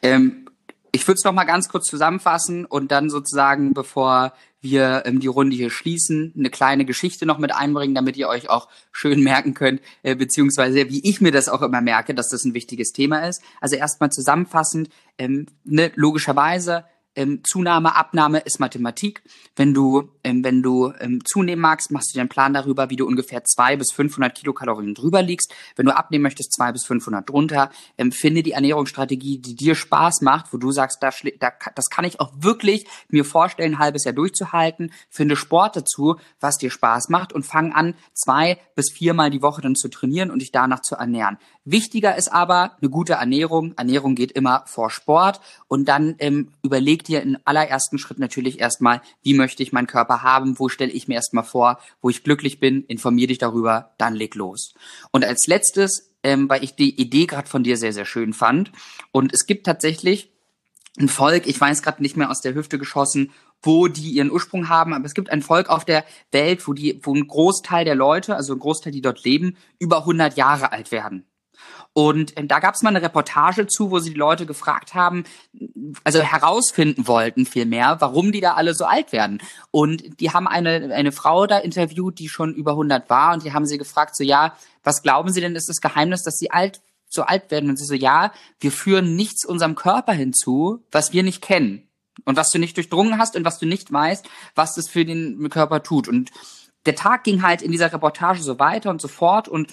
ähm, 0.01 0.47
ich 0.91 1.07
würde 1.07 1.17
es 1.17 1.23
noch 1.23 1.33
mal 1.33 1.43
ganz 1.45 1.69
kurz 1.69 1.85
zusammenfassen 1.85 2.65
und 2.65 2.91
dann 2.91 3.09
sozusagen, 3.09 3.73
bevor 3.73 4.33
wir 4.61 5.03
ähm, 5.05 5.19
die 5.19 5.27
Runde 5.27 5.55
hier 5.55 5.69
schließen, 5.69 6.33
eine 6.37 6.49
kleine 6.49 6.83
Geschichte 6.83 7.25
noch 7.25 7.37
mit 7.37 7.53
einbringen, 7.53 7.95
damit 7.95 8.17
ihr 8.17 8.27
euch 8.27 8.49
auch 8.49 8.67
schön 8.91 9.23
merken 9.23 9.53
könnt, 9.53 9.81
äh, 10.03 10.15
beziehungsweise 10.15 10.89
wie 10.89 11.07
ich 11.07 11.21
mir 11.21 11.31
das 11.31 11.47
auch 11.47 11.61
immer 11.61 11.81
merke, 11.81 12.13
dass 12.13 12.29
das 12.29 12.43
ein 12.43 12.53
wichtiges 12.53 12.91
Thema 12.91 13.27
ist. 13.27 13.41
Also 13.61 13.75
erstmal 13.75 14.11
zusammenfassend, 14.11 14.89
ähm, 15.17 15.45
ne, 15.63 15.91
logischerweise 15.95 16.85
ähm, 17.15 17.41
Zunahme, 17.43 17.95
Abnahme 17.95 18.39
ist 18.39 18.59
Mathematik. 18.59 19.23
Wenn 19.55 19.73
du, 19.73 20.09
ähm, 20.29 20.43
wenn 20.43 20.61
du 20.61 20.93
ähm, 20.99 21.23
zunehmen 21.25 21.61
magst, 21.61 21.91
machst 21.91 22.11
du 22.11 22.13
dir 22.13 22.21
einen 22.21 22.29
Plan 22.29 22.53
darüber, 22.53 22.89
wie 22.89 22.95
du 22.95 23.07
ungefähr 23.07 23.43
zwei 23.43 23.75
bis 23.75 23.91
500 23.91 24.35
Kilokalorien 24.35 24.93
drüber 24.93 25.21
liegst. 25.21 25.53
Wenn 25.75 25.87
du 25.87 25.95
abnehmen 25.95 26.23
möchtest, 26.23 26.53
zwei 26.53 26.71
bis 26.71 26.85
500 26.85 27.27
drunter. 27.27 27.71
Ähm, 27.97 28.11
finde 28.11 28.43
die 28.43 28.51
Ernährungsstrategie, 28.51 29.39
die 29.39 29.55
dir 29.55 29.75
Spaß 29.75 30.21
macht, 30.21 30.53
wo 30.53 30.57
du 30.57 30.71
sagst, 30.71 31.01
da, 31.01 31.09
da, 31.39 31.51
das 31.75 31.89
kann 31.89 32.05
ich 32.05 32.19
auch 32.19 32.31
wirklich 32.37 32.85
mir 33.09 33.25
vorstellen, 33.25 33.75
ein 33.75 33.79
halbes 33.79 34.03
Jahr 34.05 34.13
durchzuhalten. 34.13 34.91
Finde 35.09 35.35
Sport 35.35 35.75
dazu, 35.75 36.17
was 36.39 36.57
dir 36.57 36.69
Spaß 36.69 37.09
macht 37.09 37.33
und 37.33 37.45
fang 37.45 37.73
an, 37.73 37.95
zwei 38.13 38.59
bis 38.75 38.91
viermal 38.91 39.29
die 39.29 39.41
Woche 39.41 39.61
dann 39.61 39.75
zu 39.75 39.89
trainieren 39.89 40.31
und 40.31 40.41
dich 40.41 40.51
danach 40.51 40.81
zu 40.81 40.95
ernähren. 40.95 41.37
Wichtiger 41.65 42.15
ist 42.15 42.31
aber 42.31 42.77
eine 42.81 42.89
gute 42.89 43.13
Ernährung. 43.13 43.73
Ernährung 43.77 44.15
geht 44.15 44.31
immer 44.31 44.63
vor 44.65 44.89
Sport 44.89 45.39
und 45.67 45.87
dann 45.87 46.15
ähm, 46.19 46.51
überleg 46.63 47.03
dir 47.03 47.21
im 47.21 47.37
allerersten 47.45 47.97
Schritt 47.97 48.19
natürlich 48.19 48.59
erstmal, 48.59 49.01
wie 49.21 49.33
möchte 49.33 49.61
ich 49.61 49.71
meinen 49.71 49.87
Körper 49.87 50.18
haben, 50.21 50.59
wo 50.59 50.69
stelle 50.69 50.91
ich 50.91 51.07
mir 51.07 51.15
erstmal 51.15 51.43
vor, 51.43 51.79
wo 52.01 52.09
ich 52.09 52.23
glücklich 52.23 52.59
bin, 52.59 52.83
informier 52.85 53.27
dich 53.27 53.37
darüber, 53.37 53.93
dann 53.97 54.15
leg 54.15 54.35
los. 54.35 54.73
Und 55.11 55.25
als 55.25 55.47
letztes, 55.47 56.11
ähm, 56.23 56.49
weil 56.49 56.63
ich 56.63 56.75
die 56.75 56.99
Idee 56.99 57.25
gerade 57.25 57.47
von 57.47 57.63
dir 57.63 57.77
sehr, 57.77 57.93
sehr 57.93 58.05
schön 58.05 58.33
fand 58.33 58.71
und 59.11 59.33
es 59.33 59.45
gibt 59.45 59.65
tatsächlich 59.65 60.31
ein 60.97 61.07
Volk, 61.07 61.47
ich 61.47 61.59
weiß 61.59 61.81
gerade 61.81 62.01
nicht 62.01 62.17
mehr 62.17 62.29
aus 62.29 62.41
der 62.41 62.55
Hüfte 62.55 62.77
geschossen, 62.77 63.31
wo 63.61 63.87
die 63.87 64.11
ihren 64.11 64.31
Ursprung 64.31 64.69
haben, 64.69 64.93
aber 64.93 65.05
es 65.05 65.13
gibt 65.13 65.29
ein 65.29 65.41
Volk 65.41 65.69
auf 65.69 65.85
der 65.85 66.05
Welt, 66.31 66.67
wo 66.67 66.73
die, 66.73 66.99
wo 67.03 67.13
ein 67.13 67.27
Großteil 67.27 67.85
der 67.85 67.95
Leute, 67.95 68.35
also 68.35 68.53
ein 68.53 68.59
Großteil, 68.59 68.93
die 68.93 69.01
dort 69.01 69.23
leben, 69.23 69.57
über 69.79 69.99
100 69.99 70.37
Jahre 70.37 70.71
alt 70.71 70.91
werden. 70.91 71.25
Und 71.93 72.37
ähm, 72.37 72.47
da 72.47 72.59
gab 72.59 72.75
es 72.75 72.81
mal 72.81 72.89
eine 72.89 73.01
Reportage 73.01 73.67
zu, 73.67 73.91
wo 73.91 73.99
sie 73.99 74.11
die 74.11 74.19
Leute 74.19 74.45
gefragt 74.45 74.93
haben, 74.93 75.23
also 76.03 76.21
herausfinden 76.21 77.07
wollten 77.07 77.45
vielmehr, 77.45 77.97
warum 77.99 78.31
die 78.31 78.41
da 78.41 78.53
alle 78.53 78.73
so 78.73 78.85
alt 78.85 79.11
werden. 79.11 79.41
Und 79.71 80.19
die 80.19 80.31
haben 80.31 80.47
eine, 80.47 80.93
eine 80.93 81.11
Frau 81.11 81.47
da 81.47 81.57
interviewt, 81.57 82.19
die 82.19 82.29
schon 82.29 82.53
über 82.53 82.71
100 82.71 83.09
war 83.09 83.33
und 83.33 83.43
die 83.43 83.53
haben 83.53 83.65
sie 83.65 83.77
gefragt, 83.77 84.15
so 84.15 84.23
ja, 84.23 84.53
was 84.83 85.01
glauben 85.01 85.31
Sie 85.31 85.41
denn 85.41 85.55
ist 85.55 85.69
das 85.69 85.81
Geheimnis, 85.81 86.23
dass 86.23 86.37
sie 86.37 86.51
alt 86.51 86.81
so 87.09 87.23
alt 87.23 87.51
werden? 87.51 87.69
Und 87.69 87.77
sie 87.77 87.85
so, 87.85 87.95
ja, 87.95 88.31
wir 88.59 88.71
führen 88.71 89.15
nichts 89.15 89.45
unserem 89.45 89.75
Körper 89.75 90.13
hinzu, 90.13 90.83
was 90.91 91.11
wir 91.11 91.23
nicht 91.23 91.41
kennen. 91.41 91.87
Und 92.25 92.37
was 92.37 92.49
du 92.49 92.59
nicht 92.59 92.75
durchdrungen 92.75 93.17
hast 93.17 93.35
und 93.35 93.45
was 93.45 93.59
du 93.59 93.65
nicht 93.65 93.91
weißt, 93.91 94.27
was 94.53 94.75
das 94.75 94.89
für 94.89 95.05
den 95.05 95.49
Körper 95.49 95.83
tut. 95.83 96.07
Und 96.07 96.31
der 96.85 96.95
Tag 96.95 97.23
ging 97.23 97.43
halt 97.43 97.61
in 97.61 97.71
dieser 97.71 97.91
Reportage 97.91 98.41
so 98.41 98.59
weiter 98.59 98.89
und 98.89 99.01
so 99.01 99.07
fort 99.07 99.47
und 99.47 99.71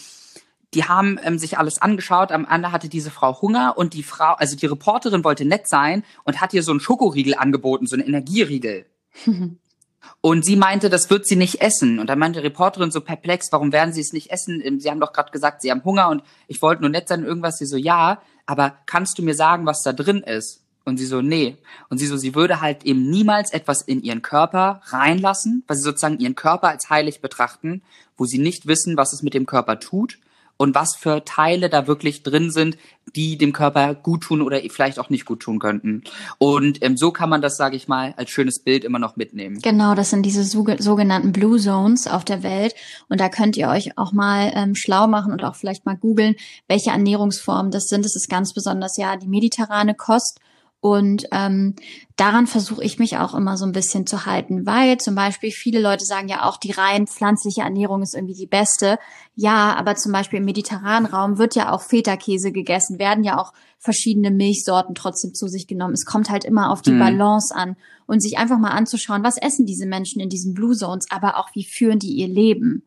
die 0.74 0.84
haben 0.84 1.18
ähm, 1.22 1.38
sich 1.38 1.58
alles 1.58 1.80
angeschaut. 1.80 2.32
Am 2.32 2.46
Ende 2.48 2.72
hatte 2.72 2.88
diese 2.88 3.10
Frau 3.10 3.40
Hunger 3.40 3.74
und 3.76 3.94
die 3.94 4.02
Frau, 4.02 4.34
also 4.34 4.56
die 4.56 4.66
Reporterin 4.66 5.24
wollte 5.24 5.44
nett 5.44 5.68
sein 5.68 6.04
und 6.24 6.40
hat 6.40 6.52
ihr 6.54 6.62
so 6.62 6.72
einen 6.72 6.80
Schokoriegel 6.80 7.34
angeboten, 7.34 7.86
so 7.86 7.96
einen 7.96 8.06
Energieriegel. 8.06 8.86
und 10.20 10.44
sie 10.44 10.56
meinte, 10.56 10.90
das 10.90 11.08
wird 11.08 11.26
sie 11.26 11.36
nicht 11.36 11.60
essen. 11.60 11.98
Und 11.98 12.08
dann 12.08 12.18
meinte 12.18 12.40
die 12.40 12.46
Reporterin 12.46 12.90
so 12.90 13.00
perplex, 13.00 13.48
warum 13.52 13.72
werden 13.72 13.94
sie 13.94 14.00
es 14.00 14.12
nicht 14.12 14.30
essen? 14.30 14.60
Ähm, 14.62 14.80
sie 14.80 14.90
haben 14.90 15.00
doch 15.00 15.12
gerade 15.12 15.30
gesagt, 15.30 15.62
sie 15.62 15.70
haben 15.70 15.84
Hunger 15.84 16.08
und 16.08 16.22
ich 16.48 16.60
wollte 16.62 16.82
nur 16.82 16.90
nett 16.90 17.08
sein, 17.08 17.24
irgendwas. 17.24 17.58
Sie 17.58 17.66
so, 17.66 17.76
ja, 17.76 18.20
aber 18.44 18.76
kannst 18.86 19.18
du 19.18 19.22
mir 19.22 19.34
sagen, 19.34 19.66
was 19.66 19.82
da 19.82 19.92
drin 19.92 20.22
ist? 20.22 20.62
Und 20.84 20.98
sie 20.98 21.06
so, 21.06 21.20
nee. 21.20 21.56
Und 21.88 21.98
sie 21.98 22.06
so, 22.06 22.16
sie 22.16 22.34
würde 22.34 22.60
halt 22.60 22.84
eben 22.84 23.08
niemals 23.10 23.52
etwas 23.52 23.82
in 23.82 24.02
ihren 24.02 24.22
Körper 24.22 24.80
reinlassen, 24.86 25.64
weil 25.66 25.76
sie 25.76 25.82
sozusagen 25.82 26.20
ihren 26.20 26.36
Körper 26.36 26.68
als 26.68 26.90
heilig 26.90 27.20
betrachten, 27.20 27.82
wo 28.16 28.24
sie 28.24 28.38
nicht 28.38 28.66
wissen, 28.68 28.96
was 28.96 29.12
es 29.12 29.22
mit 29.22 29.34
dem 29.34 29.46
Körper 29.46 29.80
tut 29.80 30.18
und 30.56 30.74
was 30.74 30.94
für 30.94 31.24
Teile 31.24 31.68
da 31.68 31.86
wirklich 31.86 32.22
drin 32.22 32.50
sind, 32.50 32.76
die 33.14 33.38
dem 33.38 33.52
Körper 33.52 33.94
gut 33.94 34.24
tun 34.24 34.42
oder 34.42 34.60
vielleicht 34.68 34.98
auch 34.98 35.10
nicht 35.10 35.24
gut 35.24 35.40
tun 35.40 35.58
könnten. 35.58 36.02
Und 36.38 36.82
ähm, 36.82 36.96
so 36.96 37.12
kann 37.12 37.30
man 37.30 37.40
das, 37.40 37.56
sage 37.56 37.76
ich 37.76 37.88
mal, 37.88 38.14
als 38.16 38.30
schönes 38.30 38.58
Bild 38.58 38.84
immer 38.84 38.98
noch 38.98 39.16
mitnehmen. 39.16 39.60
Genau, 39.62 39.94
das 39.94 40.10
sind 40.10 40.24
diese 40.24 40.44
sogenannten 40.44 41.32
Blue 41.32 41.58
Zones 41.58 42.06
auf 42.06 42.24
der 42.24 42.42
Welt. 42.42 42.74
Und 43.08 43.20
da 43.20 43.28
könnt 43.28 43.56
ihr 43.56 43.68
euch 43.68 43.96
auch 43.96 44.12
mal 44.12 44.52
ähm, 44.54 44.74
schlau 44.74 45.06
machen 45.06 45.32
und 45.32 45.44
auch 45.44 45.54
vielleicht 45.54 45.86
mal 45.86 45.96
googeln, 45.96 46.34
welche 46.68 46.90
Ernährungsformen 46.90 47.70
das 47.70 47.88
sind. 47.88 48.04
Das 48.04 48.16
ist 48.16 48.28
ganz 48.28 48.52
besonders 48.52 48.96
ja 48.96 49.16
die 49.16 49.28
mediterrane 49.28 49.94
Kost 49.94 50.40
und 50.86 51.26
ähm, 51.32 51.74
daran 52.14 52.46
versuche 52.46 52.84
ich 52.84 53.00
mich 53.00 53.16
auch 53.16 53.34
immer 53.34 53.56
so 53.56 53.66
ein 53.66 53.72
bisschen 53.72 54.06
zu 54.06 54.24
halten, 54.24 54.66
weil 54.66 54.98
zum 54.98 55.16
Beispiel 55.16 55.50
viele 55.50 55.80
Leute 55.80 56.04
sagen 56.04 56.28
ja 56.28 56.44
auch, 56.44 56.58
die 56.58 56.70
rein 56.70 57.08
pflanzliche 57.08 57.62
Ernährung 57.62 58.02
ist 58.02 58.14
irgendwie 58.14 58.36
die 58.36 58.46
beste. 58.46 59.00
Ja, 59.34 59.74
aber 59.74 59.96
zum 59.96 60.12
Beispiel 60.12 60.38
im 60.38 60.44
mediterranen 60.44 61.12
Raum 61.12 61.38
wird 61.38 61.56
ja 61.56 61.72
auch 61.72 61.82
Feta-Käse 61.82 62.52
gegessen, 62.52 63.00
werden 63.00 63.24
ja 63.24 63.36
auch 63.36 63.52
verschiedene 63.80 64.30
Milchsorten 64.30 64.94
trotzdem 64.94 65.34
zu 65.34 65.48
sich 65.48 65.66
genommen. 65.66 65.94
Es 65.94 66.06
kommt 66.06 66.30
halt 66.30 66.44
immer 66.44 66.70
auf 66.70 66.82
die 66.82 66.92
mhm. 66.92 67.00
Balance 67.00 67.52
an 67.52 67.74
und 68.06 68.22
sich 68.22 68.38
einfach 68.38 68.60
mal 68.60 68.70
anzuschauen, 68.70 69.24
was 69.24 69.38
essen 69.38 69.66
diese 69.66 69.86
Menschen 69.86 70.20
in 70.20 70.28
diesen 70.28 70.54
Blue 70.54 70.76
Zones, 70.76 71.06
aber 71.10 71.36
auch 71.38 71.48
wie 71.54 71.64
führen 71.64 71.98
die 71.98 72.12
ihr 72.12 72.28
Leben. 72.28 72.84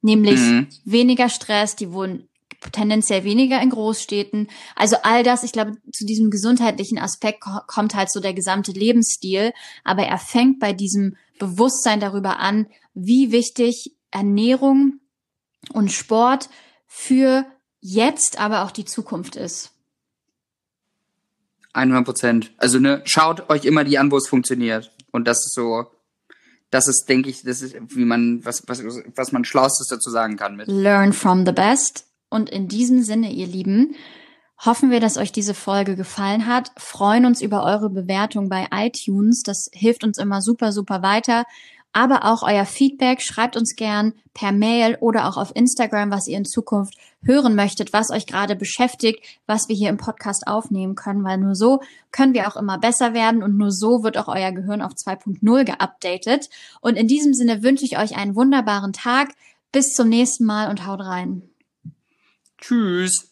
Nämlich 0.00 0.40
mhm. 0.40 0.66
weniger 0.86 1.28
Stress, 1.28 1.76
die 1.76 1.92
wohnen 1.92 2.26
tendenziell 2.70 3.24
weniger 3.24 3.60
in 3.60 3.70
Großstädten. 3.70 4.48
Also 4.76 4.96
all 5.02 5.22
das, 5.22 5.42
ich 5.42 5.52
glaube, 5.52 5.72
zu 5.92 6.04
diesem 6.06 6.30
gesundheitlichen 6.30 6.98
Aspekt 6.98 7.42
kommt 7.66 7.94
halt 7.94 8.10
so 8.12 8.20
der 8.20 8.34
gesamte 8.34 8.72
Lebensstil, 8.72 9.52
aber 9.84 10.02
er 10.02 10.18
fängt 10.18 10.60
bei 10.60 10.72
diesem 10.72 11.16
Bewusstsein 11.38 12.00
darüber 12.00 12.38
an, 12.38 12.66
wie 12.94 13.32
wichtig 13.32 13.96
Ernährung 14.10 15.00
und 15.72 15.90
Sport 15.90 16.48
für 16.86 17.46
jetzt, 17.80 18.38
aber 18.38 18.64
auch 18.64 18.70
die 18.70 18.84
Zukunft 18.84 19.36
ist. 19.36 19.70
100 21.72 22.04
Prozent. 22.04 22.52
Also 22.58 22.78
ne, 22.78 23.02
schaut 23.04 23.48
euch 23.50 23.64
immer 23.64 23.84
die 23.84 23.98
an, 23.98 24.10
wo 24.10 24.18
es 24.18 24.28
funktioniert. 24.28 24.92
Und 25.10 25.26
das 25.26 25.38
ist 25.38 25.54
so, 25.54 25.86
das 26.70 26.88
ist, 26.88 27.06
denke 27.08 27.30
ich, 27.30 27.42
das 27.42 27.62
ist, 27.62 27.74
wie 27.88 28.04
man, 28.04 28.44
was, 28.44 28.62
was, 28.66 28.82
was 29.16 29.32
man 29.32 29.44
Schlaustes 29.44 29.88
dazu 29.88 30.10
sagen 30.10 30.36
kann 30.36 30.56
mit. 30.56 30.68
Learn 30.68 31.12
from 31.12 31.46
the 31.46 31.52
best. 31.52 32.06
Und 32.32 32.50
in 32.50 32.68
diesem 32.68 33.02
Sinne, 33.02 33.30
ihr 33.30 33.46
Lieben, 33.46 33.94
hoffen 34.58 34.90
wir, 34.90 35.00
dass 35.00 35.16
euch 35.16 35.32
diese 35.32 35.54
Folge 35.54 35.96
gefallen 35.96 36.46
hat. 36.46 36.72
Freuen 36.76 37.26
uns 37.26 37.40
über 37.40 37.64
eure 37.64 37.90
Bewertung 37.90 38.48
bei 38.48 38.68
iTunes. 38.72 39.42
Das 39.42 39.68
hilft 39.72 40.04
uns 40.04 40.18
immer 40.18 40.42
super, 40.42 40.72
super 40.72 41.02
weiter 41.02 41.44
aber 41.92 42.24
auch 42.24 42.42
euer 42.42 42.64
Feedback. 42.64 43.20
Schreibt 43.20 43.56
uns 43.56 43.76
gern 43.76 44.14
per 44.34 44.52
Mail 44.52 44.96
oder 45.00 45.28
auch 45.28 45.36
auf 45.36 45.54
Instagram, 45.54 46.10
was 46.10 46.26
ihr 46.26 46.38
in 46.38 46.44
Zukunft 46.44 46.94
hören 47.22 47.54
möchtet, 47.54 47.92
was 47.92 48.10
euch 48.10 48.26
gerade 48.26 48.56
beschäftigt, 48.56 49.24
was 49.46 49.68
wir 49.68 49.76
hier 49.76 49.90
im 49.90 49.98
Podcast 49.98 50.46
aufnehmen 50.46 50.94
können, 50.94 51.22
weil 51.24 51.38
nur 51.38 51.54
so 51.54 51.80
können 52.10 52.34
wir 52.34 52.48
auch 52.48 52.56
immer 52.56 52.78
besser 52.78 53.14
werden 53.14 53.42
und 53.42 53.56
nur 53.56 53.70
so 53.70 54.02
wird 54.02 54.16
auch 54.16 54.28
euer 54.28 54.52
Gehirn 54.52 54.82
auf 54.82 54.92
2.0 54.92 55.64
geupdatet. 55.64 56.48
Und 56.80 56.96
in 56.96 57.06
diesem 57.06 57.34
Sinne 57.34 57.62
wünsche 57.62 57.84
ich 57.84 57.98
euch 57.98 58.16
einen 58.16 58.34
wunderbaren 58.34 58.92
Tag. 58.92 59.32
Bis 59.70 59.94
zum 59.94 60.08
nächsten 60.10 60.44
Mal 60.44 60.68
und 60.68 60.86
haut 60.86 61.00
rein. 61.00 61.51
Tschüss. 62.62 63.31